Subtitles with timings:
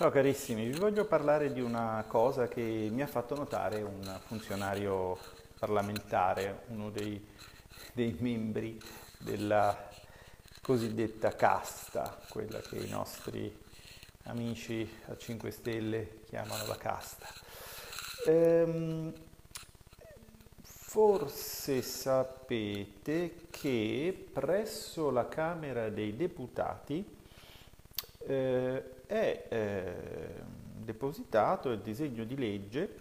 [0.00, 5.18] Ciao carissimi, vi voglio parlare di una cosa che mi ha fatto notare un funzionario
[5.58, 7.22] parlamentare, uno dei,
[7.92, 8.80] dei membri
[9.18, 9.90] della
[10.62, 13.54] cosiddetta casta, quella che i nostri
[14.22, 17.26] amici a 5 Stelle chiamano la casta.
[18.24, 19.12] Ehm,
[20.62, 27.18] forse sapete che presso la Camera dei Deputati
[28.20, 29.94] eh, è eh,
[30.84, 33.00] depositato il disegno di legge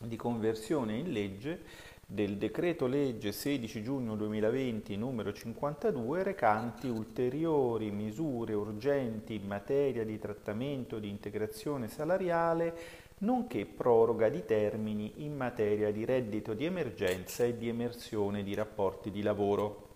[0.00, 1.60] di conversione in legge
[2.04, 10.18] del decreto legge 16 giugno 2020 numero 52 recanti ulteriori misure urgenti in materia di
[10.18, 12.76] trattamento di integrazione salariale
[13.18, 19.12] nonché proroga di termini in materia di reddito di emergenza e di emersione di rapporti
[19.12, 19.94] di lavoro.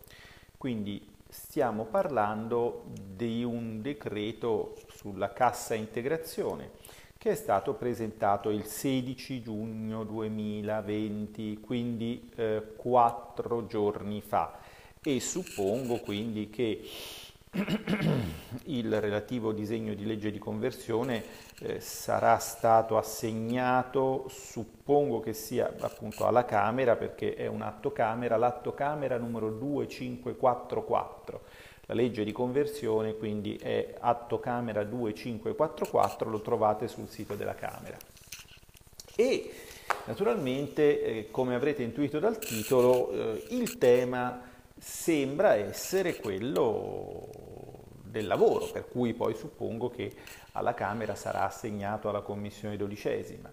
[0.57, 6.73] Quindi stiamo parlando di un decreto sulla cassa integrazione
[7.17, 14.59] che è stato presentato il 16 giugno 2020, quindi eh, quattro giorni fa.
[15.03, 16.83] E suppongo quindi che
[18.67, 21.25] il relativo disegno di legge di conversione
[21.59, 28.37] eh, sarà stato assegnato, suppongo che sia appunto alla Camera perché è un atto Camera,
[28.37, 31.41] l'atto Camera numero 2544.
[31.87, 37.97] La legge di conversione quindi è atto Camera 2544, lo trovate sul sito della Camera.
[39.17, 39.51] E
[40.05, 44.41] naturalmente, eh, come avrete intuito dal titolo, eh, il tema
[44.81, 47.29] sembra essere quello
[48.03, 50.13] del lavoro, per cui poi suppongo che
[50.53, 53.53] alla Camera sarà assegnato alla Commissione dodicesima.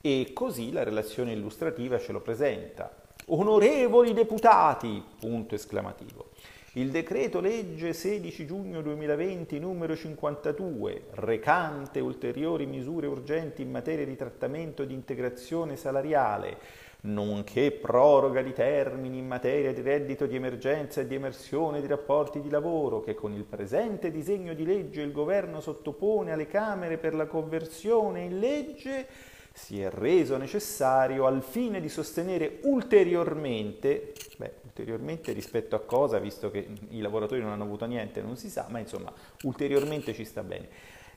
[0.00, 2.90] E così la relazione illustrativa ce lo presenta.
[3.26, 6.30] Onorevoli deputati, punto esclamativo.
[6.74, 14.16] Il decreto legge 16 giugno 2020 numero 52, recante ulteriori misure urgenti in materia di
[14.16, 16.58] trattamento di integrazione salariale,
[17.02, 22.40] nonché proroga di termini in materia di reddito di emergenza e di emersione di rapporti
[22.40, 27.14] di lavoro che con il presente disegno di legge il governo sottopone alle Camere per
[27.14, 29.06] la conversione in legge,
[29.52, 36.50] si è reso necessario al fine di sostenere ulteriormente, beh, ulteriormente rispetto a cosa, visto
[36.50, 39.12] che i lavoratori non hanno avuto niente, non si sa, ma insomma,
[39.42, 40.68] ulteriormente ci sta bene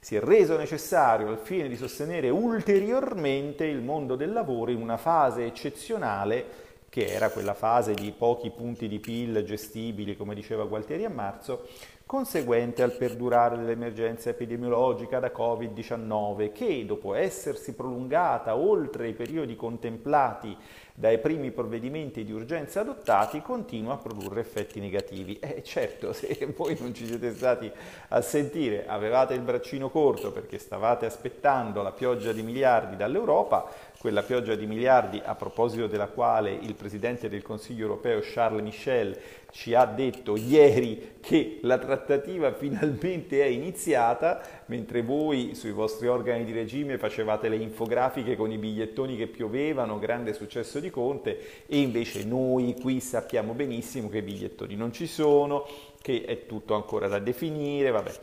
[0.06, 4.98] si è reso necessario al fine di sostenere ulteriormente il mondo del lavoro in una
[4.98, 6.46] fase eccezionale
[6.90, 11.68] che era quella fase di pochi punti di PIL gestibili, come diceva Gualtieri a marzo,
[12.06, 20.56] conseguente al perdurare dell'emergenza epidemiologica da Covid-19 che, dopo essersi prolungata oltre i periodi contemplati
[20.98, 25.38] dai primi provvedimenti di urgenza adottati, continua a produrre effetti negativi.
[25.40, 27.70] E eh, certo, se voi non ci siete stati
[28.08, 33.70] a sentire, avevate il braccino corto perché stavate aspettando la pioggia di miliardi dall'Europa,
[34.00, 39.20] quella pioggia di miliardi a proposito della quale il Presidente del Consiglio europeo Charles Michel
[39.52, 46.44] ci ha detto ieri che la trattativa finalmente è iniziata, mentre voi sui vostri organi
[46.44, 51.80] di regime facevate le infografiche con i bigliettoni che piovevano, grande successo di Conte, e
[51.80, 55.68] invece noi qui sappiamo benissimo che i bigliettoni non ci sono,
[56.02, 58.14] che è tutto ancora da definire, vabbè.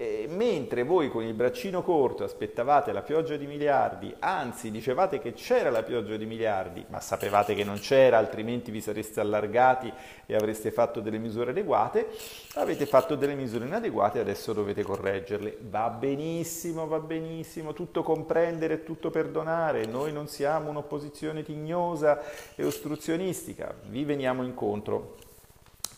[0.00, 5.32] E mentre voi con il braccino corto aspettavate la pioggia di miliardi, anzi dicevate che
[5.32, 9.92] c'era la pioggia di miliardi, ma sapevate che non c'era, altrimenti vi sareste allargati
[10.24, 12.10] e avreste fatto delle misure adeguate,
[12.54, 15.58] avete fatto delle misure inadeguate e adesso dovete correggerle.
[15.62, 22.22] Va benissimo, va benissimo, tutto comprendere e tutto perdonare, noi non siamo un'opposizione tignosa
[22.54, 25.16] e ostruzionistica, vi veniamo incontro.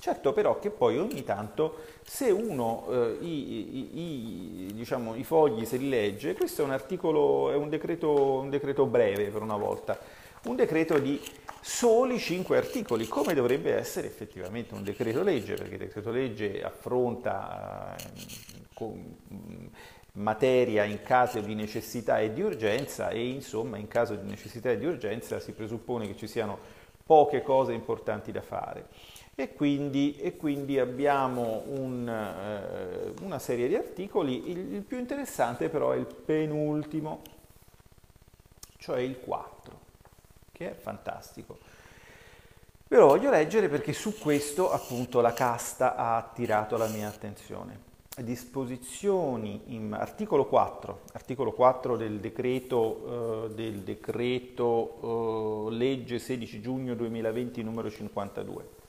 [0.00, 4.00] Certo però che poi ogni tanto se uno eh, i, i,
[4.68, 8.48] i, diciamo, i, fogli se li legge, questo è un articolo, è un decreto, un
[8.48, 9.98] decreto breve per una volta,
[10.44, 11.20] un decreto di
[11.60, 17.94] soli cinque articoli, come dovrebbe essere effettivamente un decreto legge, perché il decreto legge affronta
[17.94, 18.04] eh,
[18.72, 19.16] con,
[20.12, 24.78] materia in caso di necessità e di urgenza e insomma in caso di necessità e
[24.78, 26.58] di urgenza si presuppone che ci siano
[27.04, 28.88] poche cose importanti da fare
[29.40, 35.70] e quindi, e quindi abbiamo un, eh, una serie di articoli, il, il più interessante
[35.70, 37.22] però è il penultimo,
[38.76, 39.80] cioè il 4,
[40.52, 41.58] che è fantastico.
[42.88, 47.88] Ve lo voglio leggere perché su questo appunto la casta ha attirato la mia attenzione.
[48.20, 56.94] Disposizioni in articolo 4, articolo 4 del decreto, eh, del decreto eh, legge 16 giugno
[56.94, 58.79] 2020 numero 52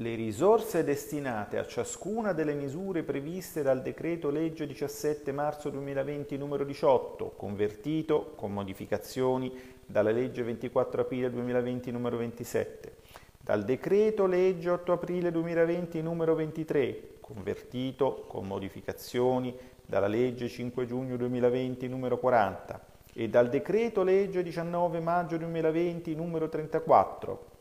[0.00, 6.64] le risorse destinate a ciascuna delle misure previste dal decreto legge 17 marzo 2020 numero
[6.64, 9.50] 18, convertito con modificazioni
[9.86, 12.96] dalla legge 24 aprile 2020 numero 27,
[13.40, 21.16] dal decreto legge 8 aprile 2020 numero 23, convertito con modificazioni dalla legge 5 giugno
[21.16, 22.84] 2020 numero 40
[23.14, 27.55] e dal decreto legge 19 maggio 2020 numero 34,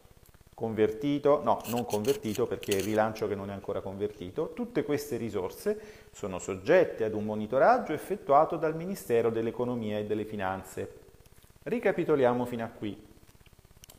[0.56, 5.18] convertito, no, non convertito perché è il rilancio che non è ancora convertito, tutte queste
[5.18, 11.04] risorse sono soggette ad un monitoraggio effettuato dal Ministero dell'Economia e delle Finanze.
[11.64, 13.14] Ricapitoliamo fino a qui.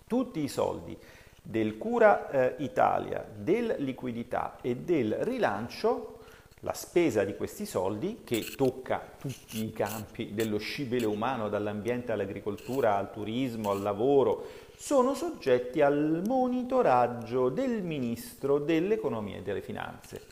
[0.06, 0.96] Tutti i soldi
[1.42, 6.14] del Cura eh, Italia, del liquidità e del rilancio
[6.60, 12.96] la spesa di questi soldi, che tocca tutti i campi dello scibile umano, dall'ambiente all'agricoltura,
[12.96, 14.44] al turismo, al lavoro,
[14.76, 20.22] sono soggetti al monitoraggio del Ministro dell'Economia e delle Finanze,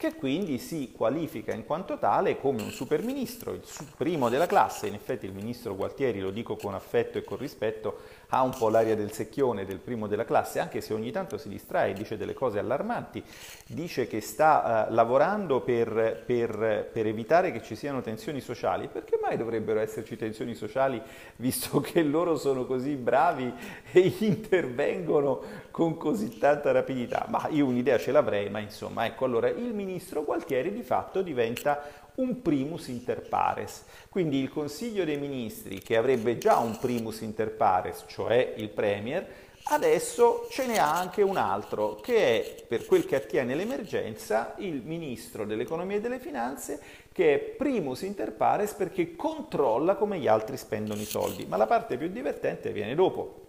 [0.00, 3.60] che quindi si qualifica in quanto tale come un superministro, il
[3.98, 7.98] primo della classe, in effetti il ministro Gualtieri, lo dico con affetto e con rispetto,
[8.30, 11.50] ha un po' l'aria del secchione del primo della classe, anche se ogni tanto si
[11.50, 13.22] distrae dice delle cose allarmanti,
[13.66, 19.18] dice che sta uh, lavorando per, per, per, evitare che ci siano tensioni sociali, perché
[19.20, 21.02] mai dovrebbero esserci tensioni sociali
[21.36, 23.52] visto che loro sono così bravi
[23.92, 27.26] e intervengono con così tanta rapidità?
[27.28, 29.88] Ma io un'idea ce l'avrei, ma insomma, ecco, allora il ministro
[30.24, 31.82] Gualtieri di fatto diventa
[32.16, 33.84] un primus inter pares.
[34.08, 39.26] Quindi il Consiglio dei Ministri, che avrebbe già un primus inter pares, cioè il Premier,
[39.64, 45.44] adesso ce n'è anche un altro, che è, per quel che attiene l'emergenza, il Ministro
[45.44, 46.80] dell'Economia e delle Finanze,
[47.12, 51.46] che è primus inter pares perché controlla come gli altri spendono i soldi.
[51.46, 53.39] Ma la parte più divertente viene dopo.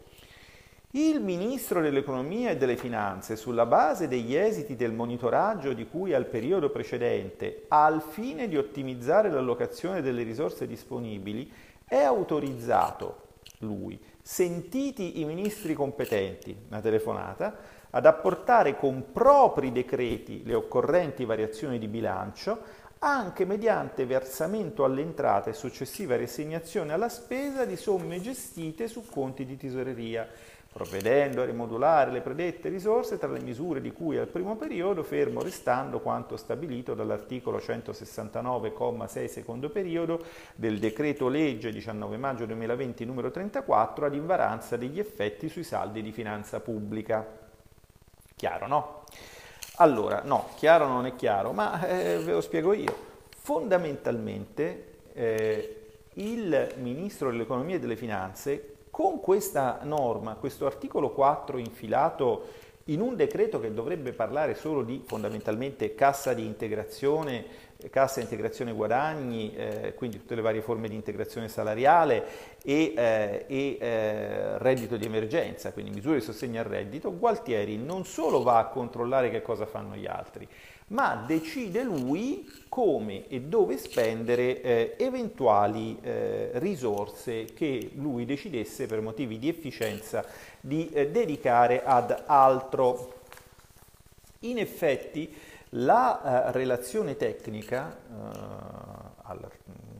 [0.93, 6.25] Il Ministro dell'Economia e delle Finanze, sulla base degli esiti del monitoraggio di cui al
[6.25, 11.49] periodo precedente, al fine di ottimizzare l'allocazione delle risorse disponibili,
[11.85, 13.27] è autorizzato,
[13.59, 17.55] lui, sentiti i ministri competenti, una telefonata,
[17.89, 25.51] ad apportare con propri decreti le occorrenti variazioni di bilancio, anche mediante versamento alle entrate
[25.51, 30.27] e successiva risegnazione alla spesa di somme gestite su conti di tesoreria
[30.71, 35.41] provvedendo a rimodulare le predette risorse tra le misure di cui al primo periodo, fermo
[35.41, 40.23] restando quanto stabilito dall'articolo 169,6 secondo periodo
[40.55, 46.13] del decreto legge 19 maggio 2020 numero 34 ad invaranza degli effetti sui saldi di
[46.13, 47.39] finanza pubblica.
[48.35, 49.03] Chiaro, no?
[49.75, 53.09] Allora, no, chiaro non è chiaro, ma eh, ve lo spiego io.
[53.37, 55.75] Fondamentalmente eh,
[56.13, 58.70] il Ministro dell'Economia e delle Finanze
[59.01, 62.43] con questa norma, questo articolo 4 infilato
[62.85, 67.45] in un decreto che dovrebbe parlare solo di fondamentalmente cassa di integrazione,
[67.89, 72.25] cassa di integrazione guadagni, eh, quindi tutte le varie forme di integrazione salariale
[72.63, 78.05] e, eh, e eh, reddito di emergenza, quindi misure di sostegno al reddito, Gualtieri non
[78.05, 80.47] solo va a controllare che cosa fanno gli altri,
[80.91, 89.01] ma decide lui come e dove spendere eh, eventuali eh, risorse che lui decidesse per
[89.01, 90.23] motivi di efficienza
[90.59, 93.19] di eh, dedicare ad altro.
[94.39, 95.33] In effetti
[95.75, 98.37] la eh, relazione tecnica eh,
[99.23, 99.49] al,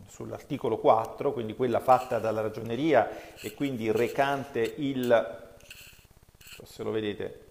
[0.08, 5.54] sull'articolo 4, quindi quella fatta dalla ragioneria e quindi recante il,
[6.63, 7.50] se lo vedete,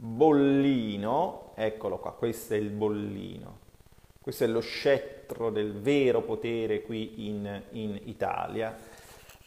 [0.00, 3.58] bollino, eccolo qua, questo è il bollino,
[4.20, 8.76] questo è lo scettro del vero potere qui in, in Italia.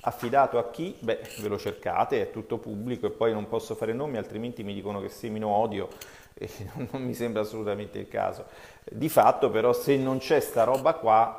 [0.03, 0.95] Affidato a chi?
[0.99, 4.73] Beh, ve lo cercate, è tutto pubblico e poi non posso fare nomi, altrimenti mi
[4.73, 5.87] dicono che semino odio
[6.33, 6.49] e
[6.91, 8.45] non mi sembra assolutamente il caso.
[8.83, 11.37] Di fatto però se non c'è sta roba qua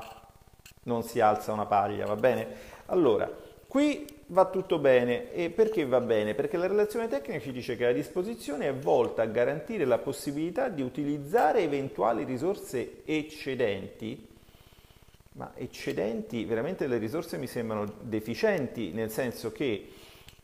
[0.85, 2.47] non si alza una paglia, va bene?
[2.87, 3.31] Allora,
[3.67, 5.33] qui va tutto bene.
[5.33, 6.35] E perché va bene?
[6.35, 10.69] Perché la relazione tecnica ci dice che la disposizione è volta a garantire la possibilità
[10.69, 14.29] di utilizzare eventuali risorse eccedenti.
[15.35, 19.89] Ma eccedenti, veramente le risorse mi sembrano deficienti, nel senso che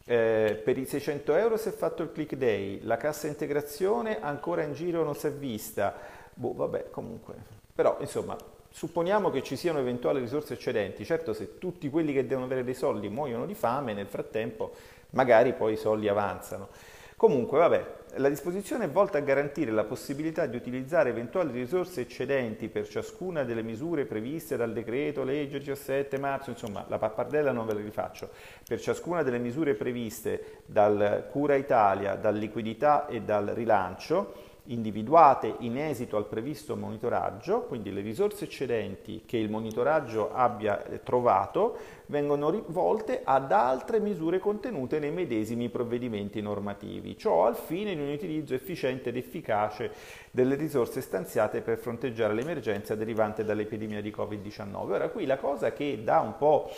[0.04, 4.62] eh, per i 600 euro si è fatto il click day, la cassa integrazione ancora
[4.62, 5.94] in giro non si è vista.
[6.32, 7.34] Boh, vabbè, comunque.
[7.74, 8.36] Però, insomma,
[8.78, 12.74] Supponiamo che ci siano eventuali risorse eccedenti, certo se tutti quelli che devono avere dei
[12.74, 14.70] soldi muoiono di fame, nel frattempo
[15.10, 16.68] magari poi i soldi avanzano.
[17.16, 17.86] Comunque, vabbè,
[18.18, 23.42] la disposizione è volta a garantire la possibilità di utilizzare eventuali risorse eccedenti per ciascuna
[23.42, 28.28] delle misure previste dal decreto legge 17 marzo, insomma la pappardella non ve la rifaccio,
[28.64, 35.78] per ciascuna delle misure previste dal Cura Italia, dal liquidità e dal rilancio, individuate in
[35.78, 42.50] esito al previsto monitoraggio, quindi le risorse eccedenti che il monitoraggio abbia eh, trovato vengono
[42.50, 48.54] rivolte ad altre misure contenute nei medesimi provvedimenti normativi, ciò al fine di un utilizzo
[48.54, 49.92] efficiente ed efficace
[50.30, 54.90] delle risorse stanziate per fronteggiare l'emergenza derivante dall'epidemia di Covid-19.
[54.90, 56.70] Ora qui la cosa che dà un po'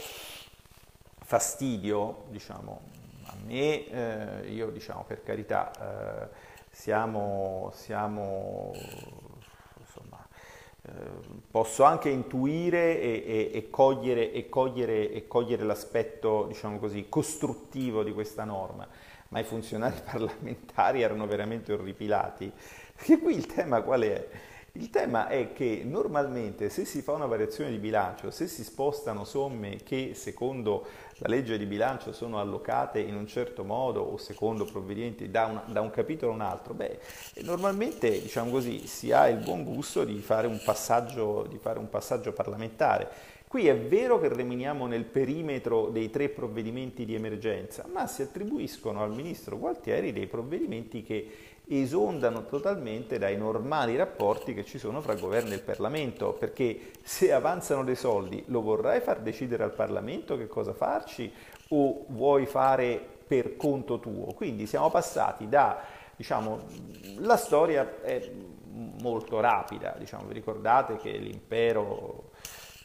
[1.23, 2.81] fastidio, diciamo,
[3.27, 8.73] a me, eh, io diciamo per carità, eh, siamo, siamo
[9.79, 10.27] insomma,
[10.83, 10.91] eh,
[11.51, 18.03] posso anche intuire e, e, e, cogliere, e, cogliere, e cogliere l'aspetto, diciamo così, costruttivo
[18.03, 18.89] di questa norma,
[19.29, 22.51] ma i funzionari parlamentari erano veramente orripilati,
[22.95, 24.29] perché qui il tema qual è?
[24.75, 29.25] Il tema è che normalmente se si fa una variazione di bilancio, se si spostano
[29.25, 34.65] somme che secondo la legge di bilancio sono allocate in un certo modo o secondo
[34.65, 37.01] provvedimenti da, da un capitolo a un altro, beh,
[37.43, 42.33] normalmente diciamo così, si ha il buon gusto di fare un passaggio, fare un passaggio
[42.33, 43.39] parlamentare.
[43.51, 49.03] Qui è vero che rimaniamo nel perimetro dei tre provvedimenti di emergenza, ma si attribuiscono
[49.03, 51.29] al ministro Gualtieri dei provvedimenti che
[51.73, 57.85] esondano totalmente dai normali rapporti che ci sono fra governo e Parlamento, perché se avanzano
[57.85, 61.33] dei soldi lo vorrai far decidere al Parlamento che cosa farci
[61.69, 64.33] o vuoi fare per conto tuo?
[64.35, 65.81] Quindi siamo passati da,
[66.17, 66.63] diciamo,
[67.19, 68.29] la storia è
[69.01, 72.31] molto rapida, diciamo, vi ricordate che l'impero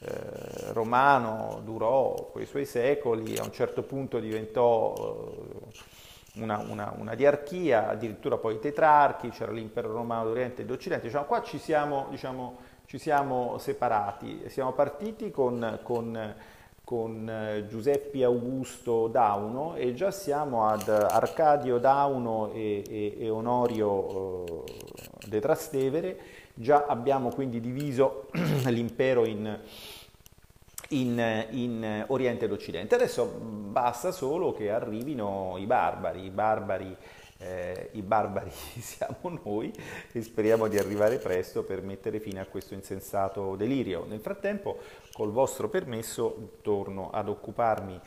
[0.01, 4.93] eh, romano durò quei suoi secoli, a un certo punto diventò...
[4.93, 5.94] Eh,
[6.37, 11.25] una, una, una, diarchia, addirittura poi i tetrarchi, c'era l'impero romano d'Oriente e d'Occidente, diciamo,
[11.25, 16.35] qua ci siamo, diciamo, ci siamo separati, siamo partiti con, con,
[16.83, 24.45] con eh, Giuseppe Augusto Dauno e già siamo ad Arcadio Dauno e, e, e Onorio
[24.45, 24.63] eh,
[25.27, 26.17] de Trastevere,
[26.53, 28.27] già abbiamo quindi diviso
[28.67, 29.59] l'impero in
[30.89, 32.95] in, in, Oriente ed Occidente.
[32.95, 36.95] Adesso basta solo che arrivino i barbari, i barbari,
[37.37, 39.73] eh, i barbari siamo noi
[40.11, 44.05] e speriamo di arrivare presto per mettere fine a questo insensato delirio.
[44.05, 44.79] Nel frattempo,
[45.13, 47.99] col vostro permesso, torno ad occuparmi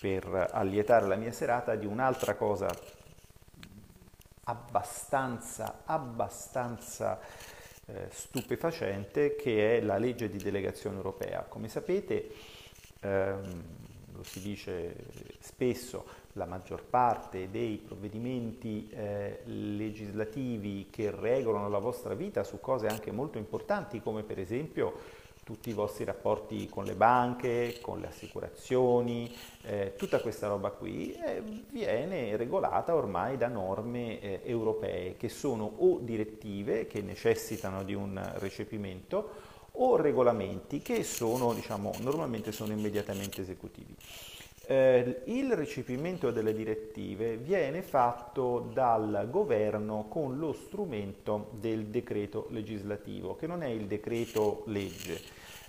[0.00, 2.68] per allietare la mia serata di un'altra cosa
[4.44, 7.18] abbastanza, abbastanza
[7.86, 11.44] eh, stupefacente che è la legge di delegazione europea.
[11.48, 12.30] Come sapete,
[13.00, 13.62] ehm,
[14.12, 14.94] lo si dice
[15.40, 22.86] spesso, la maggior parte dei provvedimenti eh, legislativi che regolano la vostra vita su cose
[22.86, 28.08] anche molto importanti come per esempio tutti i vostri rapporti con le banche, con le
[28.08, 29.32] assicurazioni,
[29.62, 35.70] eh, tutta questa roba qui eh, viene regolata ormai da norme eh, europee che sono
[35.78, 43.40] o direttive che necessitano di un recepimento o regolamenti che sono, diciamo, normalmente sono immediatamente
[43.40, 43.94] esecutivi.
[44.66, 53.36] Eh, il recepimento delle direttive viene fatto dal governo con lo strumento del decreto legislativo,
[53.36, 55.20] che non è il decreto legge,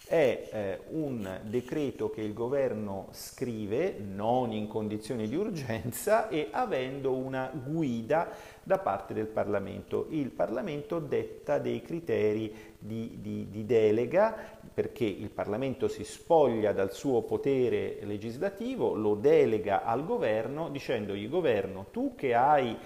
[0.07, 7.13] è eh, un decreto che il governo scrive non in condizioni di urgenza e avendo
[7.15, 8.29] una guida
[8.63, 10.07] da parte del Parlamento.
[10.09, 16.91] Il Parlamento detta dei criteri di, di, di delega perché il Parlamento si spoglia dal
[16.91, 22.77] suo potere legislativo, lo delega al governo dicendogli governo tu che hai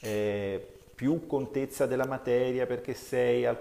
[0.00, 0.64] eh,
[0.94, 3.58] più contezza della materia perché sei al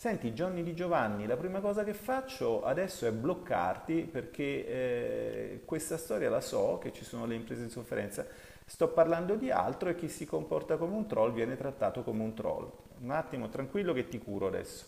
[0.00, 5.98] Senti Johnny Di Giovanni, la prima cosa che faccio adesso è bloccarti perché eh, questa
[5.98, 8.24] storia la so, che ci sono le imprese in sofferenza,
[8.64, 12.32] sto parlando di altro e chi si comporta come un troll viene trattato come un
[12.32, 12.70] troll.
[13.00, 14.86] Un attimo, tranquillo che ti curo adesso.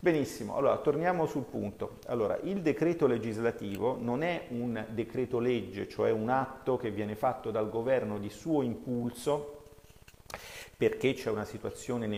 [0.00, 1.98] Benissimo, allora torniamo sul punto.
[2.06, 7.50] Allora, il decreto legislativo non è un decreto legge, cioè un atto che viene fatto
[7.50, 9.56] dal governo di suo impulso
[10.76, 12.16] perché c'è una situazione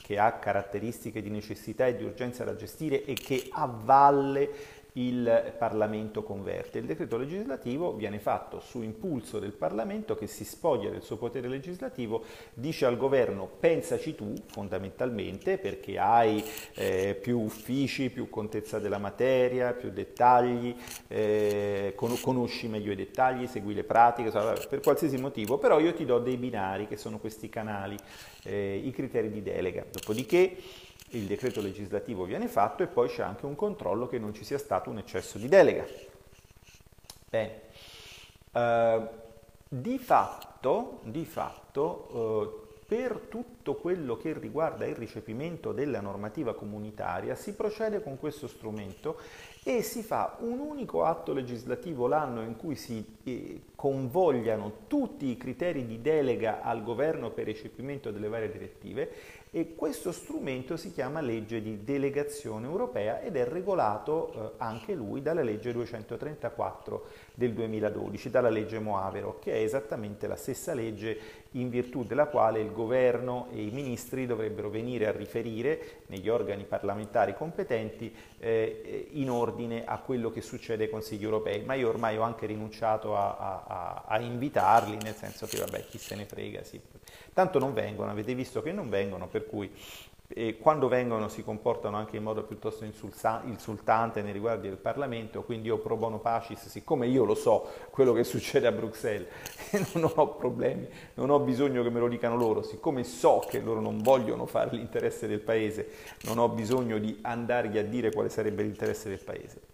[0.00, 4.50] che ha caratteristiche di necessità e di urgenza da gestire e che a valle
[4.94, 6.78] il Parlamento converte.
[6.78, 11.48] Il decreto legislativo viene fatto su impulso del Parlamento che si spoglia del suo potere
[11.48, 12.22] legislativo,
[12.52, 19.72] dice al governo pensaci tu fondamentalmente perché hai eh, più uffici, più contezza della materia,
[19.72, 20.76] più dettagli,
[21.08, 26.18] eh, conosci meglio i dettagli, segui le pratiche, per qualsiasi motivo, però io ti do
[26.18, 27.96] dei binari che sono questi canali,
[28.44, 29.84] eh, i criteri di delega.
[29.90, 30.56] Dopodiché
[31.16, 34.58] il decreto legislativo viene fatto e poi c'è anche un controllo che non ci sia
[34.58, 35.84] stato un eccesso di delega.
[37.28, 37.60] Bene,
[38.52, 39.08] uh,
[39.68, 47.34] di fatto, di fatto uh, per tutto quello che riguarda il recepimento della normativa comunitaria
[47.34, 49.18] si procede con questo strumento
[49.62, 55.38] e si fa un unico atto legislativo l'anno in cui si eh, convogliano tutti i
[55.38, 59.10] criteri di delega al governo per recepimento delle varie direttive
[59.56, 65.22] e questo strumento si chiama legge di delegazione europea ed è regolato eh, anche lui
[65.22, 71.70] dalla legge 234 del 2012, dalla legge Moavero, che è esattamente la stessa legge in
[71.70, 77.36] virtù della quale il governo e i ministri dovrebbero venire a riferire negli organi parlamentari
[77.36, 82.22] competenti eh, in ordine a quello che succede ai consigli europei, ma io ormai ho
[82.22, 83.36] anche rinunciato a,
[83.68, 86.80] a, a invitarli, nel senso che vabbè chi se ne frega, sì.
[87.34, 89.70] Tanto non vengono, avete visto che non vengono, per cui
[90.26, 95.68] e quando vengono si comportano anche in modo piuttosto insultante nei riguardi del Parlamento, quindi
[95.68, 99.28] io pro bono pacis, siccome io lo so quello che succede a Bruxelles
[99.70, 103.60] e non ho problemi, non ho bisogno che me lo dicano loro, siccome so che
[103.60, 105.90] loro non vogliono fare l'interesse del Paese,
[106.22, 109.73] non ho bisogno di andargli a dire quale sarebbe l'interesse del Paese.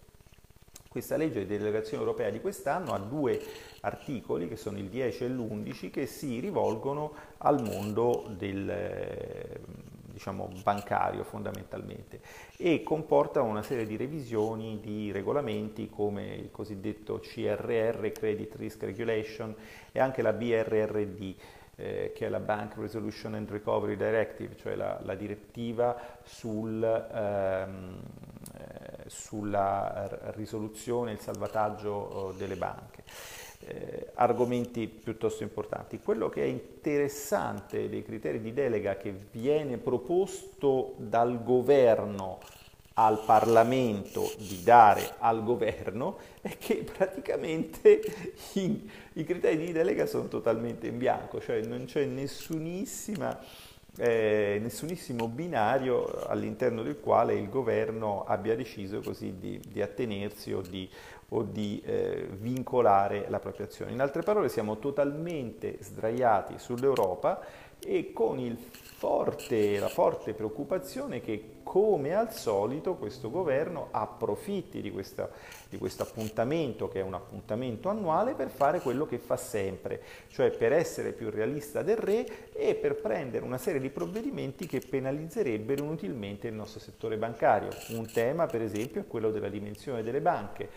[0.91, 3.39] Questa legge di delegazione europea di quest'anno ha due
[3.79, 9.57] articoli, che sono il 10 e l'11, che si rivolgono al mondo del
[10.11, 12.19] diciamo, bancario fondamentalmente
[12.57, 19.55] e comporta una serie di revisioni di regolamenti come il cosiddetto CRR, Credit Risk Regulation
[19.93, 21.35] e anche la BRRD
[21.77, 27.99] eh, che è la Bank Resolution and Recovery Directive, cioè la, la direttiva sul, ehm,
[28.40, 28.40] eh,
[29.11, 33.03] sulla risoluzione e il salvataggio eh, delle banche
[33.67, 35.99] eh, argomenti piuttosto importanti.
[35.99, 42.39] Quello che è interessante dei criteri di delega che viene proposto dal governo
[42.93, 48.01] al Parlamento di dare al governo è che praticamente
[48.53, 53.39] i, i criteri di delega sono totalmente in bianco, cioè non c'è nessunissima
[53.97, 60.61] eh, nessunissimo binario all'interno del quale il governo abbia deciso così di, di attenersi o
[60.61, 60.89] di,
[61.29, 63.91] o di eh, vincolare la propria azione.
[63.91, 67.41] In altre parole siamo totalmente sdraiati sull'Europa
[67.83, 68.39] e con
[69.01, 75.27] forte, la forte preoccupazione che come al solito questo governo approfitti di, questa,
[75.69, 80.51] di questo appuntamento che è un appuntamento annuale per fare quello che fa sempre, cioè
[80.51, 85.83] per essere più realista del re e per prendere una serie di provvedimenti che penalizzerebbero
[85.83, 87.69] inutilmente il nostro settore bancario.
[87.95, 90.69] Un tema per esempio è quello della dimensione delle banche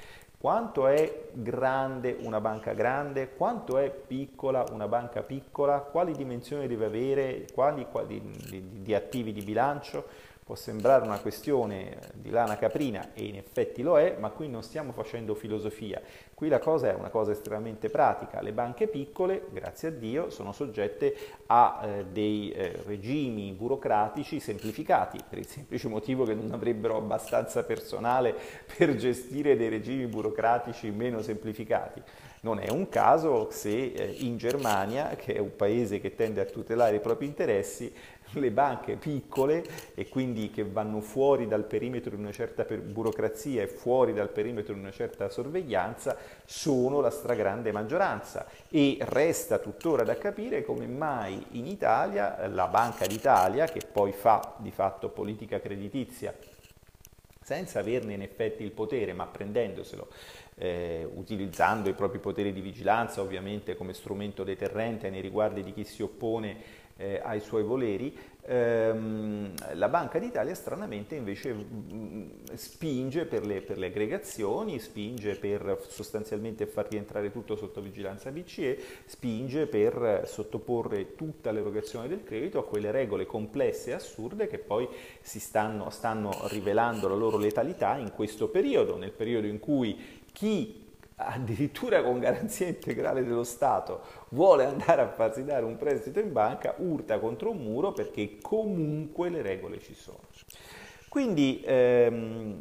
[0.44, 6.85] quanto è grande una banca grande, quanto è piccola una banca piccola, quali dimensioni deve
[6.85, 10.04] avere, quali, quali di, di attivi di bilancio.
[10.44, 14.62] Può sembrare una questione di lana caprina e in effetti lo è, ma qui non
[14.62, 16.02] stiamo facendo filosofia.
[16.35, 18.42] Qui la cosa è una cosa estremamente pratica.
[18.42, 25.18] Le banche piccole, grazie a Dio, sono soggette a eh, dei eh, regimi burocratici semplificati,
[25.26, 28.35] per il semplice motivo che non avrebbero abbastanza personale
[28.76, 32.02] per gestire dei regimi burocratici meno semplificati.
[32.40, 36.44] Non è un caso se eh, in Germania, che è un paese che tende a
[36.44, 37.90] tutelare i propri interessi,
[38.40, 43.66] le banche piccole e quindi che vanno fuori dal perimetro di una certa burocrazia e
[43.66, 48.47] fuori dal perimetro di una certa sorveglianza sono la stragrande maggioranza.
[48.68, 54.55] E resta tuttora da capire come mai in Italia la Banca d'Italia, che poi fa
[54.59, 56.35] di fatto politica creditizia
[57.44, 60.09] senza averne in effetti il potere, ma prendendoselo,
[60.57, 65.85] eh, utilizzando i propri poteri di vigilanza ovviamente come strumento deterrente nei riguardi di chi
[65.85, 73.44] si oppone eh, ai suoi voleri, ehm, la Banca d'Italia stranamente invece mm, spinge per
[73.44, 80.22] le, per le, aggregazioni, spinge per sostanzialmente far rientrare tutto sotto vigilanza BCE, spinge per
[80.26, 84.88] sottoporre tutta l'erogazione del credito a quelle regole complesse e assurde che poi
[85.20, 90.84] si stanno, stanno rivelando la loro letalità in questo periodo, nel periodo in cui chi
[91.16, 96.74] addirittura con garanzia integrale dello Stato, vuole andare a farsi dare un prestito in banca,
[96.79, 100.20] urta contro un muro perché comunque le regole ci sono.
[101.09, 102.57] Quindi, ehm,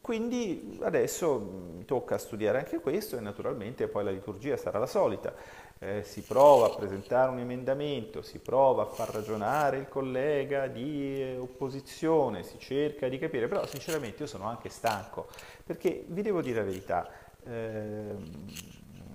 [0.00, 5.32] quindi adesso tocca studiare anche questo e naturalmente poi la liturgia sarà la solita.
[5.78, 11.20] Eh, si prova a presentare un emendamento, si prova a far ragionare il collega di
[11.20, 15.28] eh, opposizione, si cerca di capire, però sinceramente io sono anche stanco
[15.64, 17.08] perché vi devo dire la verità,
[17.46, 18.16] eh,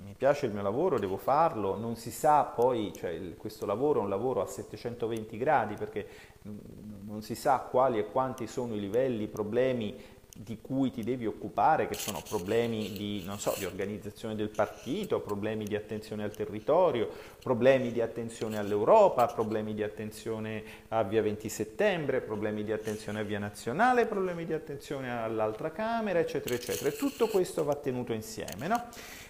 [0.04, 4.00] mi piace il mio lavoro, devo farlo, non si sa poi, cioè il, questo lavoro
[4.00, 6.08] è un lavoro a 720 gradi perché
[6.44, 9.96] non si sa quali e quanti sono i livelli, i problemi
[10.42, 15.66] di cui ti devi occupare, che sono problemi di, so, di, organizzazione del partito, problemi
[15.66, 17.10] di attenzione al territorio,
[17.44, 23.24] problemi di attenzione all'Europa, problemi di attenzione a Via 20 Settembre, problemi di attenzione a
[23.24, 26.90] Via Nazionale, problemi di attenzione all'altra Camera, eccetera, eccetera.
[26.90, 28.82] E tutto questo va tenuto insieme, no?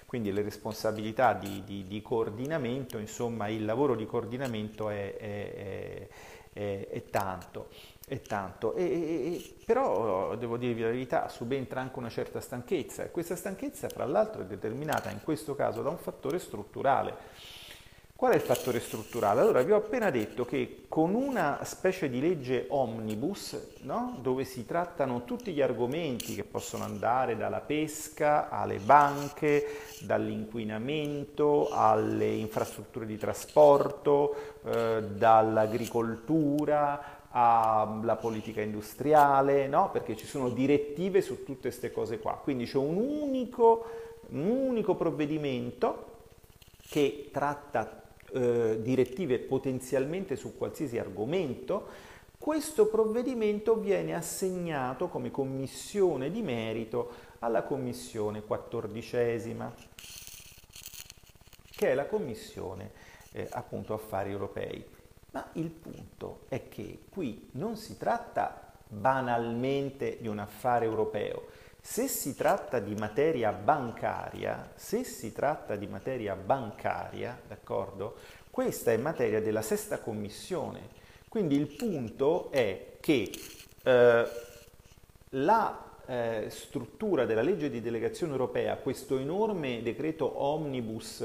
[0.06, 6.08] Quindi le responsabilità di, di, di, coordinamento, insomma il lavoro di coordinamento è, è,
[6.54, 7.70] è, è tanto
[8.10, 8.74] è tanto.
[8.74, 13.88] E, e, però, devo dirvi la verità, subentra anche una certa stanchezza e questa stanchezza,
[13.88, 17.68] fra l'altro, è determinata in questo caso da un fattore strutturale.
[18.20, 19.40] Qual è il fattore strutturale?
[19.40, 24.18] Allora, vi ho appena detto che con una specie di legge omnibus, no?
[24.22, 29.66] dove si trattano tutti gli argomenti che possono andare dalla pesca alle banche,
[30.02, 39.92] dall'inquinamento alle infrastrutture di trasporto, eh, dall'agricoltura, alla politica industriale, no?
[39.92, 42.34] perché ci sono direttive su tutte queste cose qua.
[42.42, 43.86] Quindi c'è un unico,
[44.30, 46.06] un unico provvedimento
[46.82, 52.08] che tratta eh, direttive potenzialmente su qualsiasi argomento.
[52.38, 59.74] Questo provvedimento viene assegnato come commissione di merito alla commissione quattordicesima,
[61.76, 62.92] che è la commissione
[63.34, 64.98] eh, appunto affari europei.
[65.32, 71.48] Ma il punto è che qui non si tratta banalmente di un affare europeo.
[71.82, 78.16] Se si tratta di materia bancaria, se si tratta di materia bancaria, d'accordo?
[78.50, 80.98] Questa è materia della sesta commissione.
[81.30, 83.32] Quindi il punto è che
[83.84, 84.28] eh,
[85.30, 91.24] la eh, struttura della legge di delegazione europea, questo enorme decreto omnibus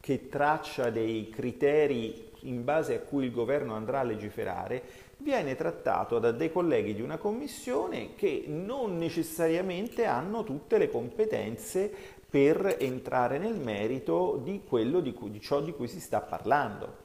[0.00, 4.82] che traccia dei criteri in base a cui il governo andrà a legiferare,
[5.18, 11.92] viene trattato da dei colleghi di una commissione che non necessariamente hanno tutte le competenze
[12.28, 17.00] per entrare nel merito di, di, cui, di ciò di cui si sta parlando.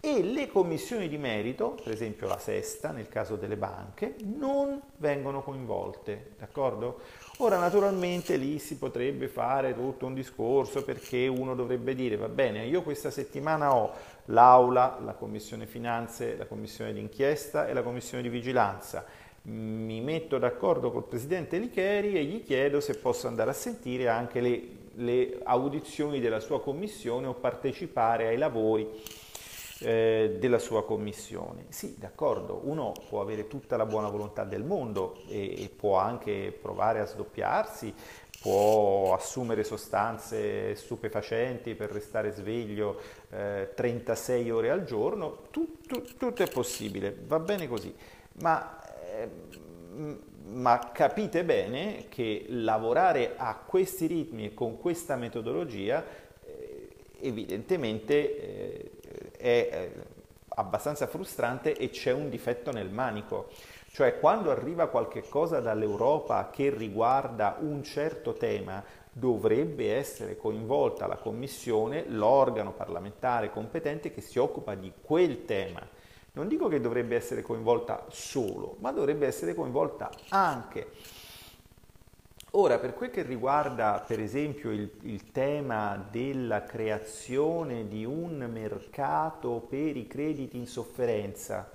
[0.00, 5.42] E le commissioni di merito, per esempio la sesta nel caso delle banche, non vengono
[5.42, 7.00] coinvolte, d'accordo?
[7.38, 12.66] Ora naturalmente lì si potrebbe fare tutto un discorso perché uno dovrebbe dire va bene,
[12.66, 13.90] io questa settimana ho
[14.26, 19.06] l'Aula, la Commissione Finanze, la Commissione d'inchiesta e la Commissione di Vigilanza.
[19.44, 24.40] Mi metto d'accordo col Presidente Licheri e gli chiedo se posso andare a sentire anche
[24.40, 28.88] le, le audizioni della sua Commissione o partecipare ai lavori
[29.82, 31.66] eh, della sua commissione.
[31.68, 36.56] Sì, d'accordo, uno può avere tutta la buona volontà del mondo e, e può anche
[36.58, 37.92] provare a sdoppiarsi,
[38.40, 46.48] può assumere sostanze stupefacenti per restare sveglio eh, 36 ore al giorno, tutto, tutto, è
[46.48, 47.94] possibile, va bene così,
[48.40, 48.80] ma,
[49.16, 49.28] eh,
[50.46, 56.04] ma, capite bene che lavorare a questi ritmi e con questa metodologia
[56.44, 56.88] eh,
[57.20, 58.90] evidentemente eh,
[59.42, 59.92] è eh,
[60.54, 63.48] abbastanza frustrante e c'è un difetto nel manico.
[63.90, 71.16] Cioè quando arriva qualche cosa dall'Europa che riguarda un certo tema, dovrebbe essere coinvolta la
[71.16, 75.86] Commissione, l'organo parlamentare competente che si occupa di quel tema.
[76.34, 80.92] Non dico che dovrebbe essere coinvolta solo, ma dovrebbe essere coinvolta anche.
[82.54, 89.64] Ora, per quel che riguarda per esempio il, il, tema della creazione di un mercato
[89.66, 91.70] per i crediti in sofferenza,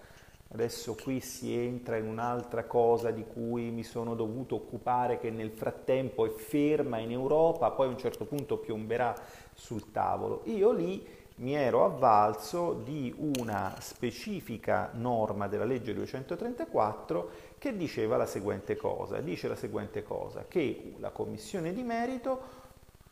[0.50, 5.52] Adesso qui si entra in un'altra cosa di cui mi sono dovuto occupare che nel
[5.52, 9.14] frattempo è ferma in Europa, poi a un certo punto piomberà
[9.54, 10.44] sul tavolo.
[10.46, 11.06] Io lì
[11.40, 19.20] mi ero avvalso di una specifica norma della legge 234 che diceva la seguente cosa,
[19.20, 22.66] dice la seguente cosa, che la commissione di merito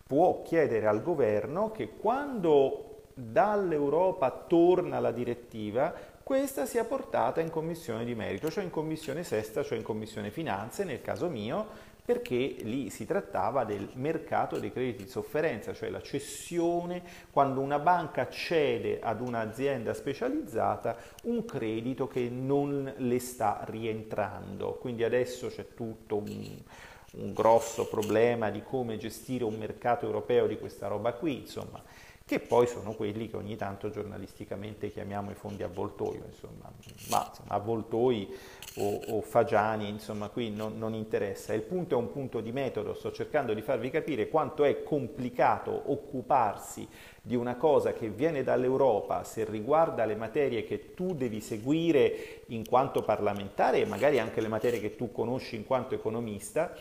[0.05, 8.03] può chiedere al governo che quando dall'Europa torna la direttiva questa sia portata in commissione
[8.03, 11.67] di merito, cioè in commissione sesta, cioè in commissione finanze, nel caso mio,
[12.06, 17.80] perché lì si trattava del mercato dei crediti di sofferenza, cioè la cessione, quando una
[17.80, 24.74] banca cede ad un'azienda specializzata un credito che non le sta rientrando.
[24.74, 26.58] Quindi adesso c'è tutto un,
[27.13, 31.82] un grosso problema di come gestire un mercato europeo di questa roba qui, insomma
[32.27, 36.71] che poi sono quelli che ogni tanto giornalisticamente chiamiamo i fondi avvoltoio, insomma,
[37.11, 38.35] ma insomma, avvoltoi
[38.77, 41.53] o, o, fagiani, insomma, qui non, non, interessa.
[41.53, 45.83] Il punto è un punto di metodo, sto cercando di farvi capire quanto è complicato
[45.91, 46.88] occuparsi
[47.21, 52.67] di una cosa che viene dall'Europa, se riguarda le materie che tu devi seguire in
[52.67, 56.73] quanto parlamentare e magari anche le materie che tu conosci in quanto economista,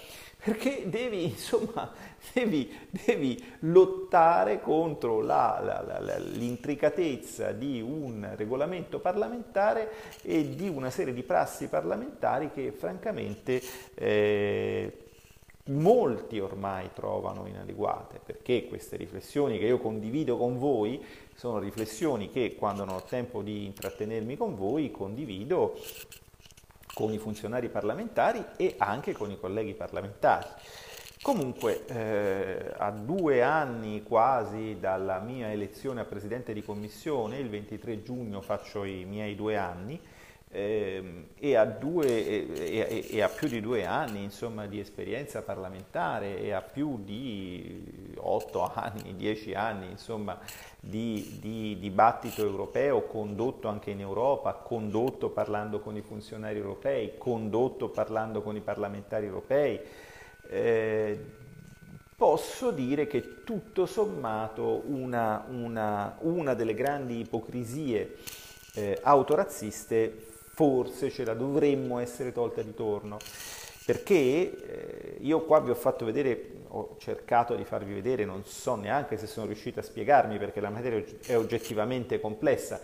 [0.44, 1.90] perché devi, insomma,
[2.35, 10.90] devi, devi lottare contro la, la, la, l'intricatezza di un regolamento parlamentare e di una
[10.90, 13.62] serie di prassi parlamentari che francamente
[13.94, 14.98] eh,
[15.68, 21.02] molti ormai trovano inadeguate, perché queste riflessioni che io condivido con voi
[21.35, 25.74] sono riflessioni che quando non ho tempo di intrattenermi con voi condivido
[26.94, 30.46] con i funzionari parlamentari e anche con i colleghi parlamentari.
[31.20, 38.02] Comunque, eh, a due anni quasi dalla mia elezione a Presidente di Commissione, il 23
[38.02, 39.98] giugno faccio i miei due anni,
[40.55, 46.38] eh, e, a due, e, e, a più di due anni insomma, di esperienza parlamentare
[46.38, 50.38] e a più di otto anni, dieci anni insomma,
[50.79, 57.88] di, di, dibattito europeo condotto anche in Europa, condotto parlando con i funzionari europei, condotto
[57.88, 59.81] parlando con i parlamentari europei,
[60.51, 61.19] eh,
[62.17, 68.19] posso dire che tutto sommato una, una, una delle grandi ipocrisie
[68.75, 73.19] eh, autorazziste forse ce la dovremmo essere tolta di torno.
[73.85, 78.77] Perché eh, io qua vi ho fatto vedere, ho cercato di farvi vedere, non so
[78.77, 82.81] neanche se sono riuscito a spiegarmi perché la materia è oggettivamente complessa,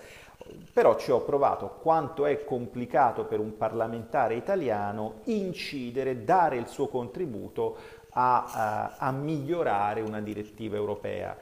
[0.72, 6.88] però ci ho provato quanto è complicato per un parlamentare italiano incidere, dare il suo
[6.88, 7.76] contributo
[8.10, 11.34] a, a, a migliorare una direttiva europea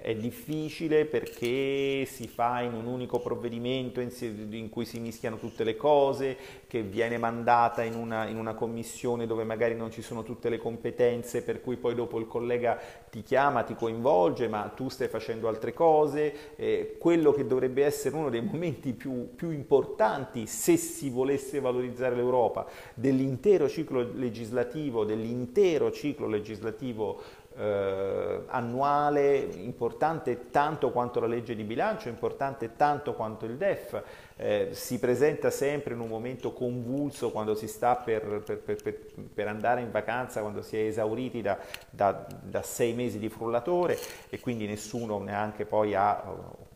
[0.00, 5.76] è difficile perché si fa in un unico provvedimento in cui si mischiano tutte le
[5.76, 10.48] cose, che viene mandata in una, in una, commissione dove magari non ci sono tutte
[10.48, 12.78] le competenze, per cui poi dopo il collega
[13.10, 16.56] ti chiama, ti coinvolge, ma tu stai facendo altre cose.
[16.56, 22.14] Eh, quello che dovrebbe essere uno dei momenti più, più importanti se si volesse valorizzare
[22.14, 31.62] l'Europa, dell'intero ciclo legislativo, dell'intero ciclo legislativo eh, annuale importante tanto quanto la legge di
[31.62, 34.02] bilancio, importante tanto quanto il DEF,
[34.36, 38.94] eh, si presenta sempre in un momento convulso quando si sta per, per, per,
[39.32, 41.58] per andare in vacanza, quando si è esauriti da,
[41.90, 43.96] da, da, sei mesi di frullatore
[44.28, 46.22] e quindi nessuno neanche poi ha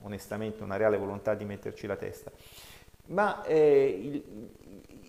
[0.03, 2.31] onestamente una reale volontà di metterci la testa.
[3.07, 4.25] Ma eh, il,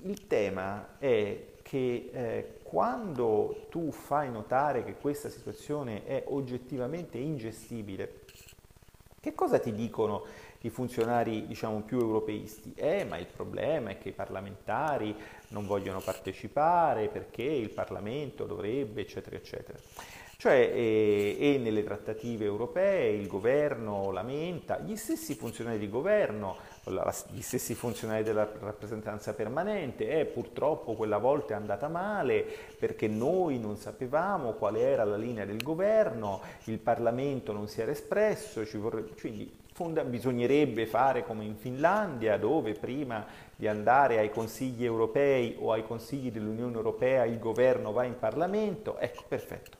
[0.03, 8.25] il tema è che eh, quando tu fai notare che questa situazione è oggettivamente ingestibile,
[9.19, 10.23] che cosa ti dicono
[10.59, 12.71] i funzionari diciamo più europeisti?
[12.75, 15.15] Eh, ma il problema è che i parlamentari
[15.47, 19.79] non vogliono partecipare perché il Parlamento dovrebbe, eccetera, eccetera.
[20.37, 26.55] Cioè, e, e, nelle trattative europee il governo lamenta, gli stessi funzionari di governo,
[27.31, 32.45] gli stessi funzionari della rappresentanza permanente, e eh, purtroppo quella volta è andata male
[32.77, 37.91] perché noi non sapevamo quale era la linea del governo, il Parlamento non si era
[37.91, 43.25] espresso, vorrebbe, quindi fonda, bisognerebbe fare come in Finlandia dove prima
[43.55, 48.97] di andare ai consigli europei o ai consigli dell'Unione Europea il governo va in Parlamento,
[48.97, 49.77] ecco perfetto.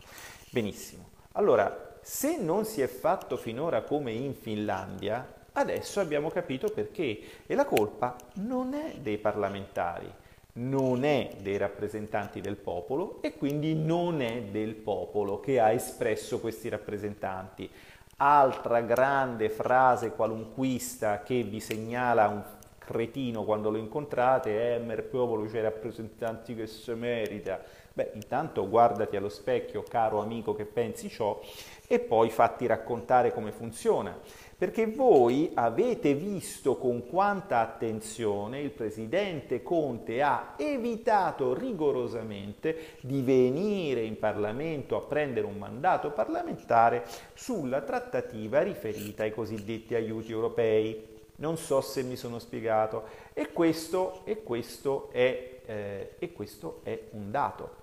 [0.50, 1.10] Benissimo.
[1.34, 7.56] Allora, se non si è fatto finora come in Finlandia, adesso abbiamo capito perché e
[7.56, 10.12] la colpa non è dei parlamentari,
[10.54, 16.40] non è dei rappresentanti del popolo e quindi non è del popolo che ha espresso
[16.40, 17.70] questi rappresentanti.
[18.18, 22.44] Altra grande frase qualunquista che vi segnala un
[22.78, 27.62] cretino quando lo incontrate è «Mer popolo c'è rappresentanti che se merita».
[27.94, 31.40] Beh, intanto guardati allo specchio, caro amico che pensi ciò,
[31.88, 34.18] e poi fatti raccontare come funziona.
[34.60, 44.02] Perché voi avete visto con quanta attenzione il presidente Conte ha evitato rigorosamente di venire
[44.02, 51.08] in Parlamento a prendere un mandato parlamentare sulla trattativa riferita ai cosiddetti aiuti europei.
[51.38, 53.06] Non so se mi sono spiegato.
[53.34, 57.80] E questo, e questo, è, eh, e questo è un dato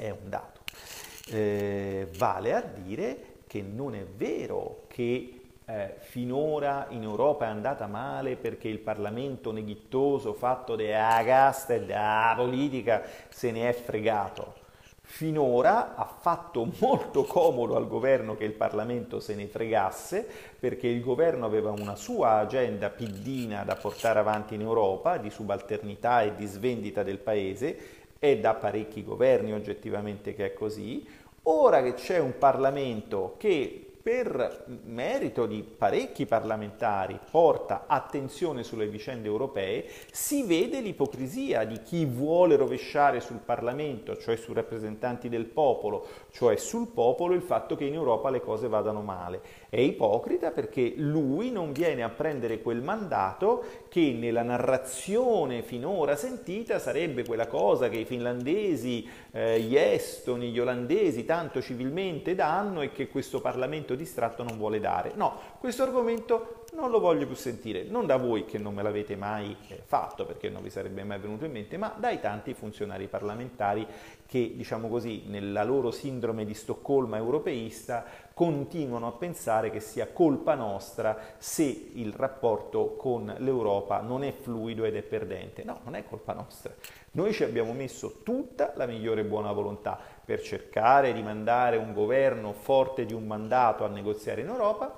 [0.00, 0.60] è un dato.
[1.28, 5.39] Eh, vale a dire che non è vero che
[5.70, 11.84] eh, finora in Europa è andata male perché il Parlamento neghittoso fatto da casta e
[11.84, 14.58] da politica se ne è fregato.
[15.02, 20.26] Finora ha fatto molto comodo al governo che il Parlamento se ne fregasse
[20.58, 26.22] perché il governo aveva una sua agenda piddina da portare avanti in Europa di subalternità
[26.22, 31.06] e di svendita del paese è da parecchi governi oggettivamente che è così,
[31.44, 39.28] ora che c'è un Parlamento che per merito di parecchi parlamentari porta attenzione sulle vicende
[39.28, 46.06] europee, si vede l'ipocrisia di chi vuole rovesciare sul Parlamento, cioè sui rappresentanti del popolo,
[46.30, 49.40] cioè sul popolo, il fatto che in Europa le cose vadano male.
[49.68, 56.78] È ipocrita perché lui non viene a prendere quel mandato che nella narrazione finora sentita
[56.78, 62.92] sarebbe quella cosa che i finlandesi, eh, gli estoni, gli olandesi tanto civilmente danno e
[62.92, 65.12] che questo Parlamento distratto non vuole dare.
[65.14, 69.16] No, questo argomento non lo voglio più sentire, non da voi che non me l'avete
[69.16, 73.08] mai eh, fatto perché non vi sarebbe mai venuto in mente, ma dai tanti funzionari
[73.08, 73.86] parlamentari
[74.30, 80.54] che, diciamo così, nella loro sindrome di Stoccolma europeista continuano a pensare che sia colpa
[80.54, 85.64] nostra se il rapporto con l'Europa non è fluido ed è perdente.
[85.64, 86.72] No, non è colpa nostra.
[87.10, 92.52] Noi ci abbiamo messo tutta la migliore buona volontà per cercare di mandare un governo
[92.52, 94.96] forte di un mandato a negoziare in Europa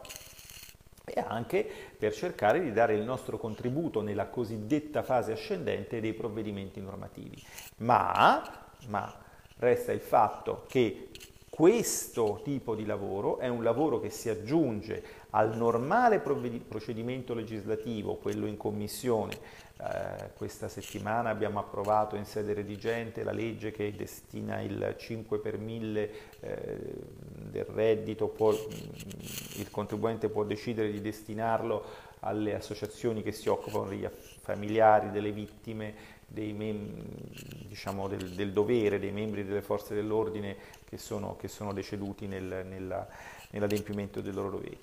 [1.06, 1.66] e anche
[1.98, 7.42] per cercare di dare il nostro contributo nella cosiddetta fase ascendente dei provvedimenti normativi.
[7.78, 8.42] Ma,
[8.88, 9.20] ma
[9.62, 11.08] resta il fatto che
[11.48, 18.46] questo tipo di lavoro è un lavoro che si aggiunge al normale procedimento legislativo, quello
[18.46, 19.38] in commissione.
[19.78, 25.58] Eh, questa settimana abbiamo approvato in sede redigente la legge che destina il 5 per
[25.58, 26.78] 1000 eh,
[27.50, 34.08] del reddito, può, il contribuente può decidere di destinarlo alle associazioni che si occupano degli
[34.40, 37.04] familiari delle vittime mem-
[37.66, 42.64] diciamo del, del, dovere dei membri delle forze dell'ordine che sono, che sono deceduti nel,
[42.66, 43.06] nella,
[43.50, 44.78] nell'adempimento dei loro doveri.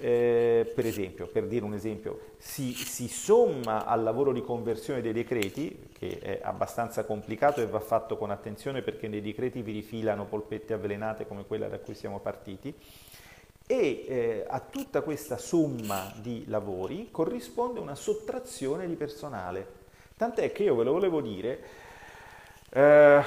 [0.00, 5.12] Eh, per esempio, per dire un esempio, si, si, somma al lavoro di conversione dei
[5.12, 10.26] decreti, che è abbastanza complicato e va fatto con attenzione perché nei decreti vi rifilano
[10.26, 12.72] polpette avvelenate come quella da cui siamo partiti,
[13.66, 19.77] e eh, a tutta questa somma di lavori corrisponde una sottrazione di personale.
[20.18, 21.60] Tant'è che io ve lo volevo dire,
[22.70, 23.22] eh,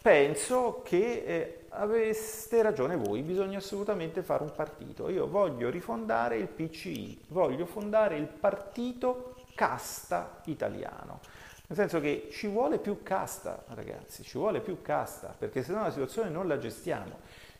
[0.00, 5.08] penso che eh, aveste ragione voi, bisogna assolutamente fare un partito.
[5.08, 11.18] Io voglio rifondare il PCI, voglio fondare il partito casta italiano.
[11.66, 15.82] Nel senso che ci vuole più casta, ragazzi, ci vuole più casta, perché se no
[15.82, 17.18] la situazione non la gestiamo.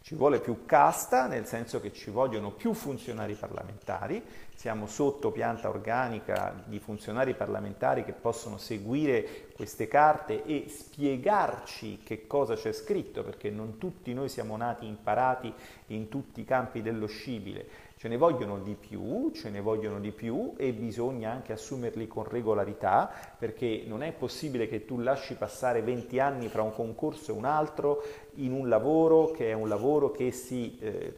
[0.09, 5.68] Ci vuole più casta, nel senso che ci vogliono più funzionari parlamentari, siamo sotto pianta
[5.68, 13.23] organica di funzionari parlamentari che possono seguire queste carte e spiegarci che cosa c'è scritto,
[13.23, 15.53] perché non tutti noi siamo nati imparati
[15.88, 17.66] in tutti i campi dello scibile
[17.98, 22.22] Ce ne vogliono di più, ce ne vogliono di più e bisogna anche assumerli con
[22.22, 27.34] regolarità perché non è possibile che tu lasci passare 20 anni fra un concorso e
[27.34, 28.04] un altro
[28.37, 31.16] in un lavoro che è un lavoro che si eh,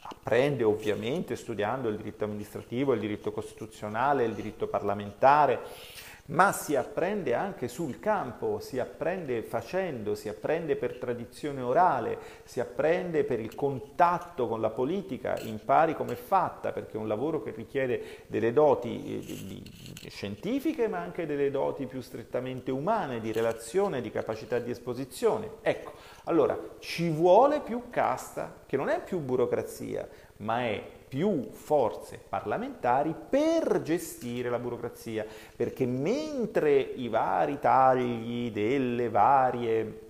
[0.00, 5.60] apprende ovviamente studiando il diritto amministrativo, il diritto costituzionale, il diritto parlamentare
[6.26, 12.58] ma si apprende anche sul campo, si apprende facendo, si apprende per tradizione orale, si
[12.58, 17.42] apprende per il contatto con la politica, impari come è fatta, perché è un lavoro
[17.42, 19.62] che richiede delle doti
[20.02, 25.50] eh, scientifiche, ma anche delle doti più strettamente umane, di relazione, di capacità di esposizione.
[25.62, 25.92] Ecco,
[26.24, 30.08] allora ci vuole più casta, che non è più burocrazia,
[30.38, 30.82] ma è
[31.16, 35.24] più forze parlamentari per gestire la burocrazia,
[35.56, 40.00] perché mentre i vari tagli delle varie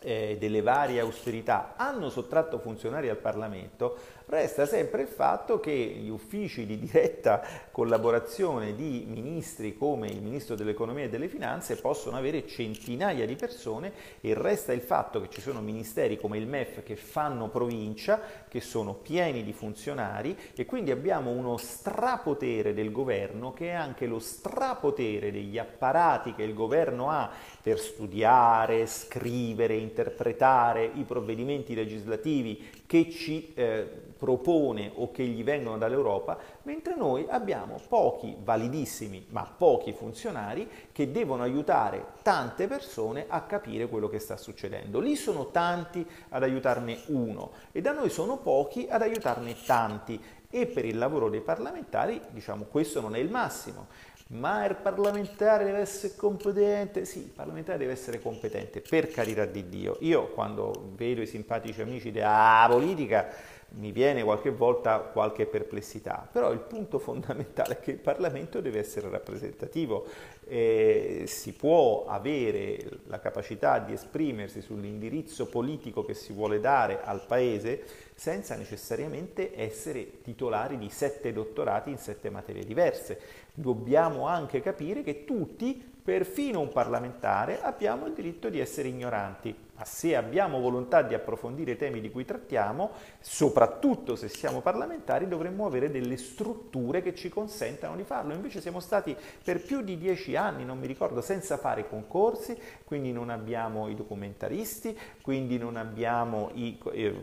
[0.00, 3.96] eh, delle varie austerità hanno sottratto funzionari al Parlamento,
[4.28, 10.54] resta sempre il fatto che gli uffici di diretta collaborazione di ministri come il Ministro
[10.54, 15.40] dell'Economia e delle Finanze possono avere centinaia di persone e resta il fatto che ci
[15.40, 20.90] sono ministeri come il MEF che fanno provincia, che sono pieni di funzionari e quindi
[20.90, 27.08] abbiamo uno strapotere del governo che è anche lo strapotere degli apparati che il governo
[27.08, 27.30] ha
[27.62, 35.78] per studiare, scrivere, interpretare i provvedimenti legislativi che ci eh, propone o che gli vengono
[35.78, 43.42] dall'Europa, mentre noi abbiamo pochi validissimi, ma pochi funzionari che devono aiutare tante persone a
[43.42, 44.98] capire quello che sta succedendo.
[44.98, 50.20] Lì sono tanti ad aiutarne uno e da noi sono pochi ad aiutarne tanti
[50.50, 53.86] e per il lavoro dei parlamentari, diciamo, questo non è il massimo.
[54.30, 57.06] Ma il parlamentare deve essere competente?
[57.06, 59.96] Sì, il parlamentare deve essere competente, per carità di Dio.
[60.00, 63.28] Io quando vedo i simpatici amici della politica
[63.70, 68.78] mi viene qualche volta qualche perplessità, però il punto fondamentale è che il Parlamento deve
[68.78, 70.06] essere rappresentativo,
[70.46, 77.24] eh, si può avere la capacità di esprimersi sull'indirizzo politico che si vuole dare al
[77.26, 83.20] Paese senza necessariamente essere titolari di sette dottorati in sette materie diverse.
[83.52, 89.84] Dobbiamo anche capire che tutti, perfino un parlamentare, abbiamo il diritto di essere ignoranti ma
[89.84, 95.66] se abbiamo volontà di approfondire i temi di cui trattiamo, soprattutto se siamo parlamentari, dovremmo
[95.66, 98.34] avere delle strutture che ci consentano di farlo.
[98.34, 103.12] Invece siamo stati per più di dieci anni, non mi ricordo, senza fare concorsi, quindi
[103.12, 106.76] non abbiamo i documentaristi, quindi non abbiamo i...
[106.92, 107.14] Eh,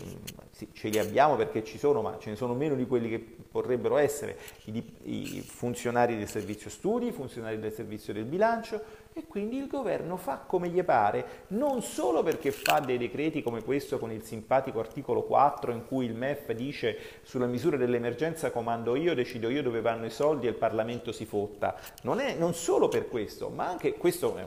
[0.51, 3.35] sì, ce li abbiamo perché ci sono, ma ce ne sono meno di quelli che
[3.51, 8.81] vorrebbero essere i, i funzionari del servizio studi, i funzionari del servizio del bilancio,
[9.17, 13.63] e quindi il governo fa come gli pare, non solo perché fa dei decreti come
[13.63, 18.97] questo con il simpatico articolo 4 in cui il MEF dice sulle misure dell'emergenza comando
[18.97, 21.77] io, decido io dove vanno i soldi e il Parlamento si fotta.
[22.01, 24.43] Non, è, non solo per questo, ma anche questo è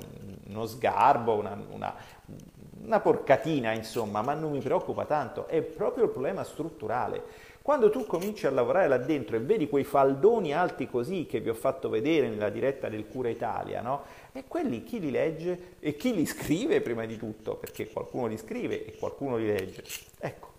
[0.49, 1.95] uno sgarbo, una, una,
[2.83, 7.48] una porcatina insomma, ma non mi preoccupa tanto, è proprio il problema strutturale.
[7.69, 11.51] Quando tu cominci a lavorare là dentro e vedi quei faldoni alti così che vi
[11.51, 14.05] ho fatto vedere nella diretta del Cura Italia, no?
[14.33, 18.39] E quelli chi li legge e chi li scrive prima di tutto, perché qualcuno li
[18.39, 19.85] scrive e qualcuno li legge.
[20.19, 20.53] Ecco,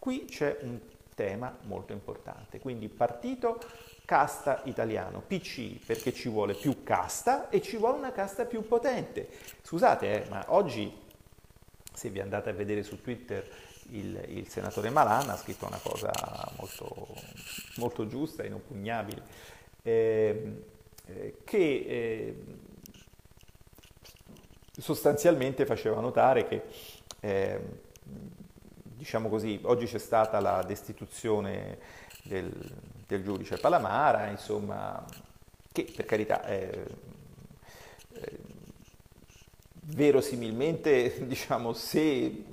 [0.00, 0.80] qui c'è un
[1.14, 2.58] tema molto importante.
[2.58, 3.60] Quindi partito
[4.04, 9.28] casta italiano, PC perché ci vuole più casta e ci vuole una casta più potente.
[9.62, 10.92] Scusate, eh, ma oggi
[11.92, 13.48] se vi andate a vedere su Twitter
[13.90, 16.10] il, il, senatore Malan ha scritto una cosa
[16.56, 17.14] molto,
[17.76, 19.22] molto giusta, inoppugnabile,
[19.82, 20.62] eh,
[21.06, 22.44] eh, che eh,
[24.78, 26.62] sostanzialmente faceva notare che,
[27.20, 27.78] ehm,
[28.82, 31.78] diciamo così, oggi c'è stata la destituzione
[32.24, 32.52] del,
[33.06, 35.04] del giudice Palamara, insomma,
[35.72, 36.42] che per carità
[39.88, 42.44] verosimilmente, diciamo, se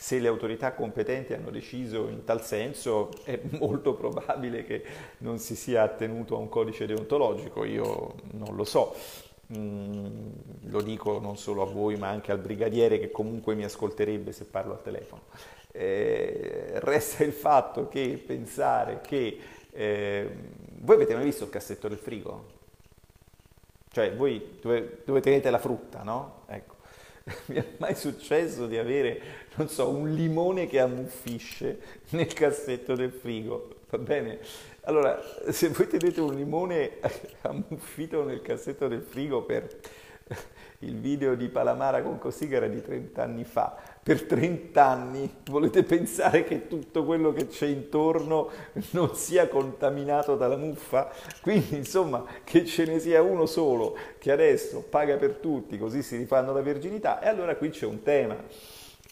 [0.00, 4.84] se le autorità competenti hanno deciso in tal senso, è molto probabile che
[5.18, 8.94] non si sia attenuto a un codice deontologico, io non lo so.
[9.56, 10.30] Mm,
[10.66, 14.44] lo dico non solo a voi ma anche al brigadiere che comunque mi ascolterebbe se
[14.44, 15.22] parlo al telefono.
[15.72, 19.38] Eh, resta il fatto che pensare che...
[19.72, 20.30] Eh,
[20.80, 22.44] voi avete mai visto il cassetto del frigo?
[23.90, 26.42] Cioè voi dove, dove tenete la frutta, no?
[26.46, 26.77] Ecco.
[27.46, 29.20] Mi è mai successo di avere,
[29.56, 34.38] non so, un limone che ammuffisce nel cassetto del frigo, va bene?
[34.82, 35.20] Allora,
[35.50, 36.98] se voi tenete un limone
[37.42, 39.68] ammuffito nel cassetto del frigo per
[40.80, 43.76] il video di Palamara con Cossiga era di 30 anni fa,
[44.08, 48.48] per 30 anni volete pensare che tutto quello che c'è intorno
[48.92, 51.10] non sia contaminato dalla muffa?
[51.42, 56.16] Quindi insomma che ce ne sia uno solo che adesso paga per tutti così si
[56.16, 57.20] rifanno la verginità.
[57.20, 58.34] E allora qui c'è un tema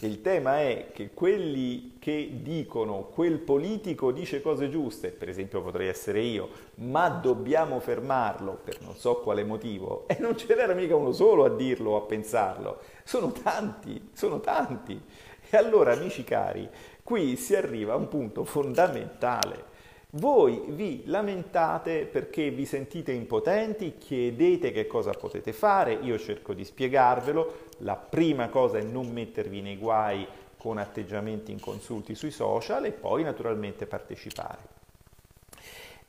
[0.00, 5.88] il tema è che quelli che dicono quel politico dice cose giuste, per esempio potrei
[5.88, 10.94] essere io, ma dobbiamo fermarlo per non so quale motivo, e non ce n'era mica
[10.94, 15.00] uno solo a dirlo o a pensarlo, sono tanti, sono tanti.
[15.48, 16.68] E allora, amici cari,
[17.02, 19.74] qui si arriva a un punto fondamentale.
[20.10, 26.64] Voi vi lamentate perché vi sentite impotenti, chiedete che cosa potete fare, io cerco di
[26.64, 30.26] spiegarvelo, la prima cosa è non mettervi nei guai
[30.56, 34.74] con atteggiamenti inconsulti sui social e poi naturalmente partecipare.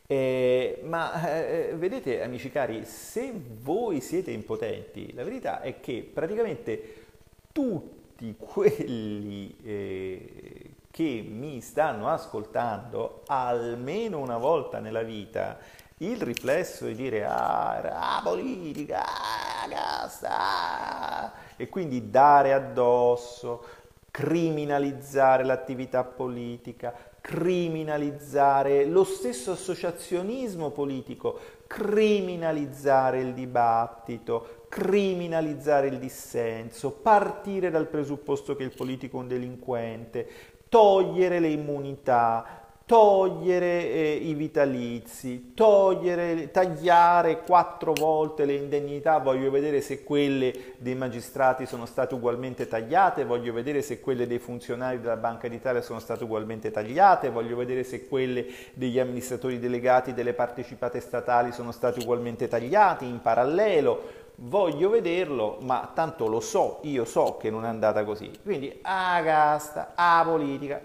[0.10, 7.06] Eh, ma eh, vedete amici cari, se voi siete impotenti, la verità è che praticamente
[7.52, 10.62] tutti quelli eh,
[10.98, 15.60] che mi stanno ascoltando almeno una volta nella vita.
[15.98, 23.64] Il riflesso di dire ah, la politica, ah, casta, e quindi dare addosso,
[24.10, 26.92] criminalizzare l'attività politica,
[27.22, 38.64] criminalizzare lo stesso associazionismo politico, criminalizzare il dibattito, criminalizzare il dissenso, partire dal presupposto che
[38.64, 42.58] il politico è un delinquente, togliere le immunità,
[42.88, 50.96] togliere eh, i vitalizi, togliere, tagliare quattro volte le indennità, voglio vedere se quelle dei
[50.96, 56.00] magistrati sono state ugualmente tagliate, voglio vedere se quelle dei funzionari della Banca d'Italia sono
[56.00, 62.00] state ugualmente tagliate, voglio vedere se quelle degli amministratori delegati delle partecipate statali sono state
[62.00, 67.68] ugualmente tagliate in parallelo, voglio vederlo, ma tanto lo so, io so che non è
[67.68, 68.32] andata così.
[68.44, 70.82] Quindi a casta, a politica,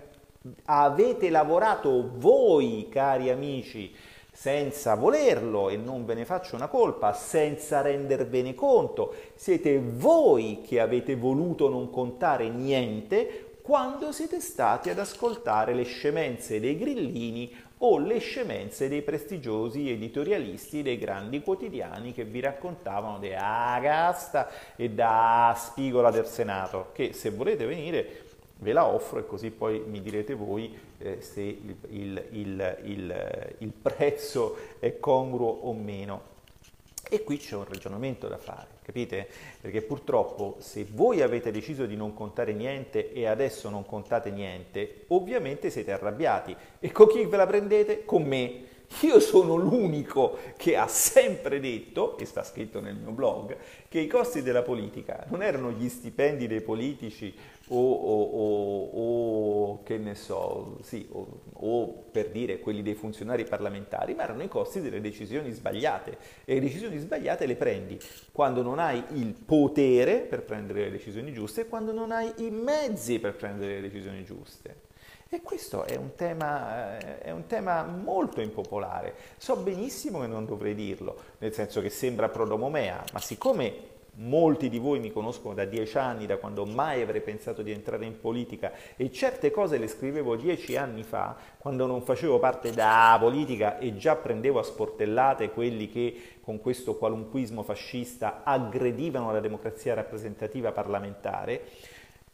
[0.65, 3.95] avete lavorato voi, cari amici,
[4.33, 9.15] senza volerlo e non ve ne faccio una colpa, senza rendervene conto.
[9.35, 16.59] Siete voi che avete voluto non contare niente quando siete stati ad ascoltare le scemenze
[16.59, 17.55] dei grillini
[17.85, 24.91] o le scemenze dei prestigiosi editorialisti dei grandi quotidiani che vi raccontavano di Agasta e
[24.91, 30.01] da Spigola del Senato, che se volete venire ve la offro e così poi mi
[30.01, 31.77] direte voi eh, se il,
[32.31, 36.31] il, il, il prezzo è congruo o meno.
[37.11, 39.29] E qui c'è un ragionamento da fare, capite?
[39.61, 45.05] Perché purtroppo se voi avete deciso di non contare niente e adesso non contate niente,
[45.09, 46.55] ovviamente siete arrabbiati.
[46.79, 48.05] E con chi ve la prendete?
[48.05, 48.71] Con me.
[49.01, 53.57] Io sono l'unico che ha sempre detto, e sta scritto nel mio blog,
[53.89, 57.35] che i costi della politica non erano gli stipendi dei politici
[57.75, 64.15] o, o, o, o che ne so, sì, o, per dire quelli dei funzionari parlamentari,
[64.15, 66.19] ma erano i costi delle decisioni sbagliate.
[66.45, 67.99] E le decisioni sbagliate le prendi
[68.31, 72.51] quando non hai il potere per prendere le decisioni giuste e quando non hai i
[72.51, 74.91] mezzi per prendere le decisioni giuste.
[75.31, 79.15] E questo è un, tema, eh, è un, tema, molto impopolare.
[79.39, 84.79] So benissimo che non dovrei dirlo, nel senso che sembra prodomomea, ma siccome molti di
[84.79, 88.73] voi mi conoscono da dieci anni, da quando mai avrei pensato di entrare in politica
[88.97, 93.97] e certe cose le scrivevo dieci anni fa, quando non facevo parte della politica e
[93.97, 101.65] già prendevo a sportellate quelli che con questo qualunquismo fascista aggredivano la democrazia rappresentativa parlamentare,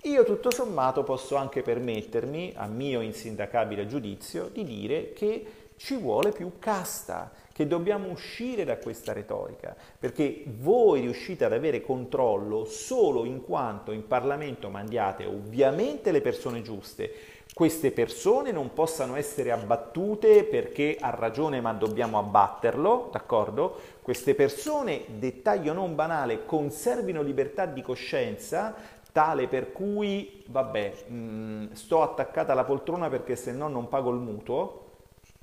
[0.02, 6.30] io tutto sommato posso anche permettermi, a mio insindacabile giudizio, di dire che ci vuole
[6.30, 13.24] più casta, che dobbiamo uscire da questa retorica, perché voi riuscite ad avere controllo solo
[13.24, 17.12] in quanto in Parlamento mandiate ovviamente le persone giuste,
[17.52, 23.76] queste persone non possano essere abbattute perché ha ragione ma dobbiamo abbatterlo, d'accordo?
[24.02, 28.72] Queste persone, dettaglio non banale, conservino libertà di coscienza
[29.10, 34.10] tale per cui, vabbè, mh, mm, sto attaccata alla poltrona perché se no non pago
[34.10, 34.86] il mutuo,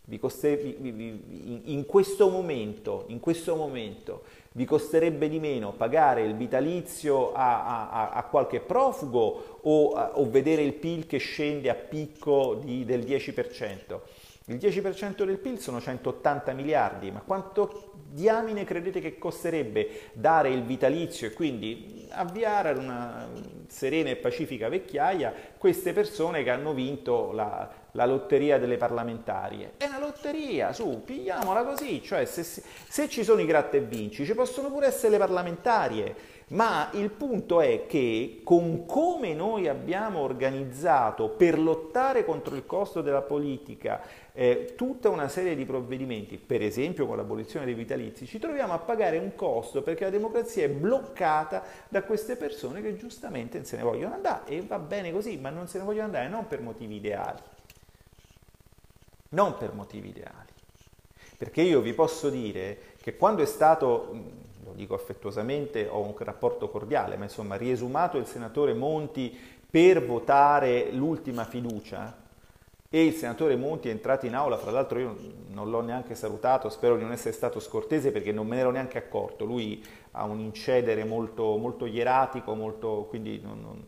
[0.06, 6.24] vi coster- vi, vi, in, questo momento, in questo momento vi costerebbe di meno pagare
[6.24, 11.70] il vitalizio a, a, a qualche profugo o, a, o, vedere il PIL che scende
[11.70, 14.00] a picco di, del 10%.
[14.48, 20.64] Il 10% del PIL sono 180 miliardi, ma quanto diamine credete che costerebbe dare il
[20.64, 23.28] vitalizio e quindi avviare ad una
[23.68, 29.74] serena e pacifica vecchiaia queste persone che hanno vinto la, la lotteria delle parlamentarie?
[29.76, 34.24] È una lotteria, su, pigliamola così, cioè se, se ci sono i gratta e vinci
[34.24, 36.16] ci possono pure essere le parlamentarie
[36.50, 43.02] ma il punto è che con come noi abbiamo organizzato per lottare contro il costo
[43.02, 48.38] della politica eh, tutta una serie di provvedimenti, per esempio con l'abolizione dei vitalizi, ci
[48.38, 53.64] troviamo a pagare un costo perché la democrazia è bloccata da queste persone che giustamente
[53.64, 56.48] se ne vogliono andare e va bene così, ma non se ne vogliono andare non
[56.48, 57.40] per motivi ideali,
[59.30, 60.54] non per motivi ideali.
[61.38, 64.44] Perché io vi posso dire che quando è stato
[64.76, 69.38] dico affettuosamente, ho un rapporto cordiale, ma insomma, riesumato il senatore Monti
[69.70, 72.24] per votare l'ultima fiducia.
[72.90, 75.18] E il senatore Monti è entrato in aula, fra l'altro io
[75.50, 78.72] non l'ho neanche salutato, spero di non essere stato scortese perché non me ne ero
[78.72, 83.86] neanche accorto, lui ha un incedere molto, molto ieratico, molto, quindi non, non...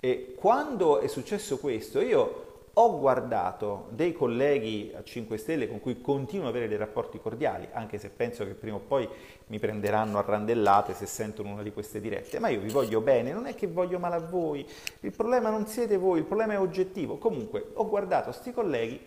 [0.00, 2.47] E quando è successo questo, io
[2.80, 7.68] ho guardato dei colleghi a 5 Stelle con cui continuo ad avere dei rapporti cordiali,
[7.72, 9.08] anche se penso che prima o poi
[9.48, 13.32] mi prenderanno a randellate se sentono una di queste dirette, ma io vi voglio bene,
[13.32, 14.64] non è che voglio male a voi,
[15.00, 17.18] il problema non siete voi, il problema è oggettivo.
[17.18, 19.04] Comunque ho guardato questi colleghi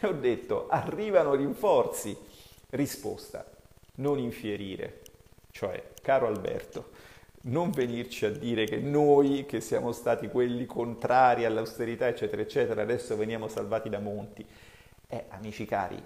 [0.00, 2.14] e ho detto arrivano rinforzi,
[2.70, 3.46] risposta,
[3.96, 5.00] non infierire,
[5.50, 6.90] cioè caro Alberto,
[7.46, 13.16] non venirci a dire che noi, che siamo stati quelli contrari all'austerità, eccetera, eccetera, adesso
[13.16, 14.44] veniamo salvati da Monti.
[15.08, 16.02] Eh, amici cari,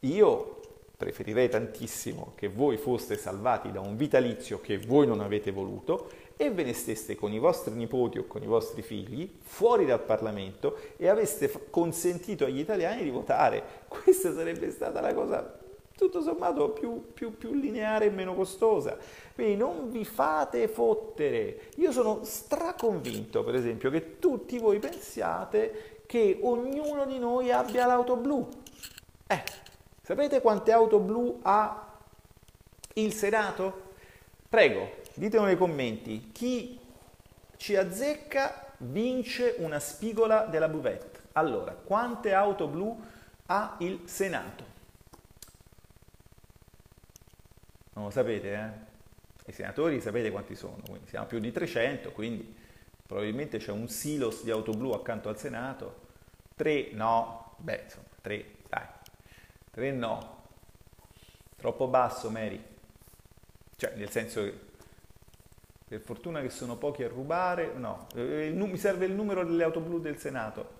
[0.00, 0.60] io
[0.96, 6.50] preferirei tantissimo che voi foste salvati da un vitalizio che voi non avete voluto e
[6.50, 10.78] ve ne steste con i vostri nipoti o con i vostri figli fuori dal Parlamento
[10.96, 13.62] e aveste consentito agli italiani di votare.
[13.86, 15.58] Questa sarebbe stata la cosa
[15.98, 18.96] tutto sommato più, più, più, lineare e meno costosa.
[19.38, 21.68] Quindi non vi fate fottere.
[21.76, 28.16] Io sono straconvinto, per esempio, che tutti voi pensiate che ognuno di noi abbia l'auto
[28.16, 28.48] blu.
[29.28, 29.42] Eh,
[30.02, 31.88] sapete quante auto blu ha
[32.94, 33.92] il Senato?
[34.48, 36.32] Prego, ditelo nei commenti.
[36.32, 36.80] Chi
[37.56, 41.20] ci azzecca vince una spigola della buvette.
[41.34, 43.00] Allora, quante auto blu
[43.46, 44.64] ha il Senato?
[47.92, 48.87] Non lo sapete, eh?
[49.48, 52.54] I senatori sapete quanti sono, quindi siamo più di 300, quindi
[53.06, 56.06] probabilmente c'è un silos di auto blu accanto al Senato.
[56.54, 58.86] 3 no, beh insomma 3, dai,
[59.70, 60.42] 3 no,
[61.56, 62.62] troppo basso Mary,
[63.76, 64.66] cioè nel senso che
[65.88, 69.80] per fortuna che sono pochi a rubare, no, eh, mi serve il numero delle auto
[69.80, 70.72] blu del Senato,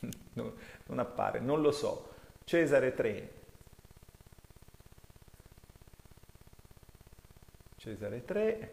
[0.32, 0.54] no,
[0.86, 3.41] non appare, non lo so, Cesare 3,
[7.82, 8.72] Cesare 3,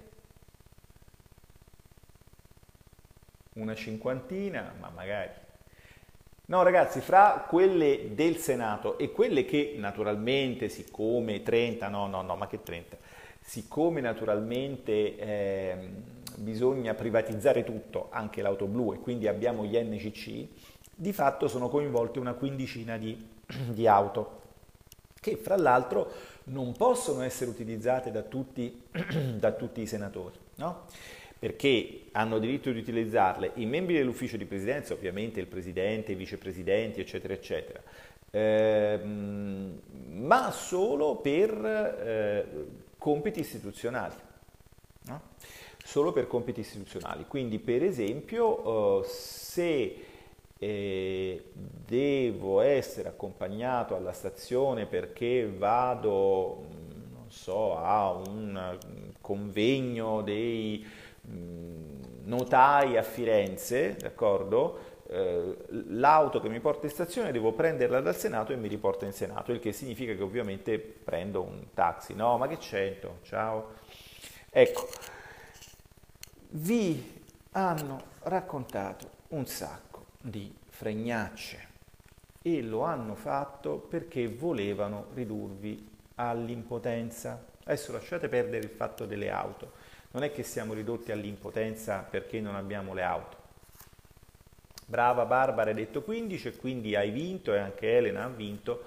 [3.54, 5.32] una cinquantina, ma magari.
[6.46, 12.36] No ragazzi, fra quelle del Senato e quelle che naturalmente, siccome 30, no, no, no,
[12.36, 12.98] ma che 30,
[13.40, 15.90] siccome naturalmente eh,
[16.36, 20.48] bisogna privatizzare tutto, anche l'auto blu, e quindi abbiamo gli NCC,
[20.94, 23.18] di fatto sono coinvolte una quindicina di,
[23.72, 24.39] di auto,
[25.20, 26.12] che fra l'altro
[26.46, 28.82] non possono essere utilizzate da tutti,
[29.38, 30.86] da tutti i senatori, no?
[31.38, 37.00] perché hanno diritto di utilizzarle i membri dell'ufficio di presidenza, ovviamente il presidente, i vicepresidenti,
[37.00, 37.82] eccetera, eccetera,
[38.32, 42.46] ehm, ma solo per eh,
[42.98, 44.16] compiti istituzionali.
[45.04, 45.22] No?
[45.82, 47.26] Solo per compiti istituzionali.
[47.26, 49.96] Quindi, per esempio, eh, se
[50.60, 56.66] devo essere accompagnato alla stazione perché vado,
[57.14, 58.78] non so, a un
[59.22, 60.86] convegno dei
[62.24, 64.98] notai a Firenze, d'accordo?
[65.12, 69.14] Eh, l'auto che mi porta in stazione devo prenderla dal Senato e mi riporta in
[69.14, 72.14] Senato, il che significa che ovviamente prendo un taxi.
[72.14, 73.20] No, ma che c'entro?
[73.24, 73.74] Ciao.
[74.52, 74.88] Ecco,
[76.50, 79.89] vi hanno raccontato un sacco
[80.22, 81.68] di fregnacce
[82.42, 87.46] e lo hanno fatto perché volevano ridurvi all'impotenza.
[87.64, 89.72] Adesso lasciate perdere il fatto delle auto
[90.12, 93.38] non è che siamo ridotti all'impotenza perché non abbiamo le auto.
[94.86, 98.86] Brava Barbara, hai detto 15 e quindi hai vinto e anche Elena ha vinto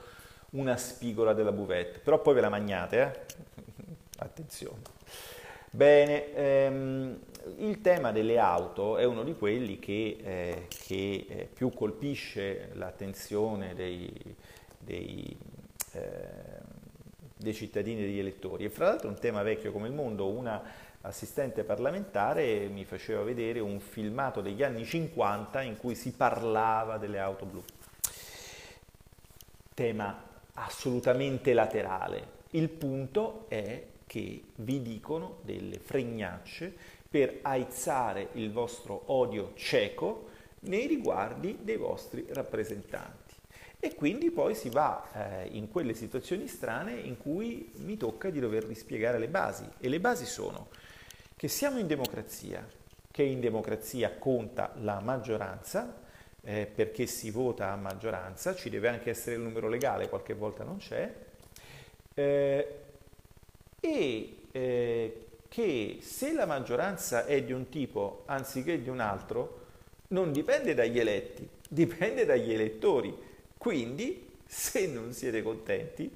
[0.50, 3.20] una spigola della buvette, però poi ve la magnate, eh?
[4.18, 4.91] Attenzione.
[5.74, 7.18] Bene, ehm,
[7.60, 13.72] il tema delle auto è uno di quelli che, eh, che eh, più colpisce l'attenzione
[13.74, 14.12] dei,
[14.76, 15.34] dei,
[15.92, 16.00] eh,
[17.34, 18.66] dei cittadini e degli elettori.
[18.66, 20.62] E fra l'altro un tema vecchio come il mondo, una
[21.00, 27.18] assistente parlamentare mi faceva vedere un filmato degli anni 50 in cui si parlava delle
[27.18, 27.64] auto blu.
[29.72, 32.40] Tema assolutamente laterale.
[32.50, 36.70] Il punto è che vi dicono delle fregnacce
[37.08, 40.28] per aizzare il vostro odio cieco
[40.60, 43.32] nei riguardi dei vostri rappresentanti.
[43.80, 48.38] E quindi poi si va eh, in quelle situazioni strane in cui mi tocca di
[48.38, 49.66] dovervi spiegare le basi.
[49.78, 50.68] E le basi sono
[51.34, 52.68] che siamo in democrazia,
[53.10, 56.00] che in democrazia conta la maggioranza,
[56.42, 60.64] eh, perché si vota a maggioranza, ci deve anche essere il numero legale, qualche volta
[60.64, 61.14] non c'è,
[62.14, 62.81] eh,
[63.84, 69.60] e eh, che se la maggioranza è di un tipo anziché di un altro,
[70.08, 73.14] non dipende dagli eletti, dipende dagli elettori.
[73.58, 76.10] Quindi, se non siete contenti,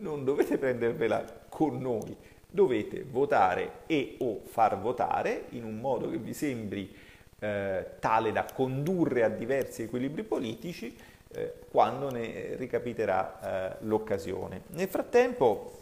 [0.00, 2.14] non dovete prendervela con noi,
[2.46, 6.94] dovete votare e o far votare in un modo che vi sembri
[7.38, 10.96] eh, tale da condurre a diversi equilibri politici
[11.30, 14.62] eh, quando ne ricapiterà eh, l'occasione.
[14.68, 15.77] Nel frattempo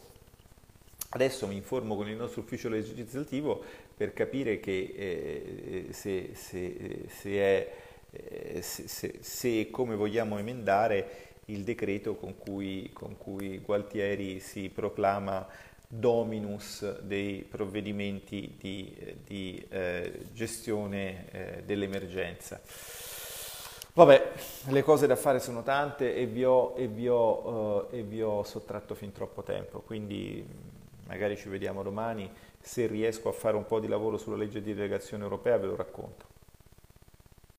[1.16, 3.62] adesso mi informo con il nostro ufficio legislativo
[3.96, 7.72] per capire che eh, se, se, se, è,
[8.10, 15.46] eh, se, se come vogliamo emendare il decreto con cui, con cui Gualtieri si proclama
[15.88, 18.94] dominus dei provvedimenti di,
[19.24, 22.60] di eh, gestione eh, dell'emergenza.
[23.94, 24.32] Vabbè,
[24.68, 28.20] le cose da fare sono tante e vi, ho, e, vi ho, uh, e vi
[28.20, 30.44] ho sottratto fin troppo tempo, quindi
[31.06, 32.30] magari ci vediamo domani.
[32.60, 35.76] Se riesco a fare un po' di lavoro sulla legge di delegazione europea ve lo
[35.76, 36.35] racconto.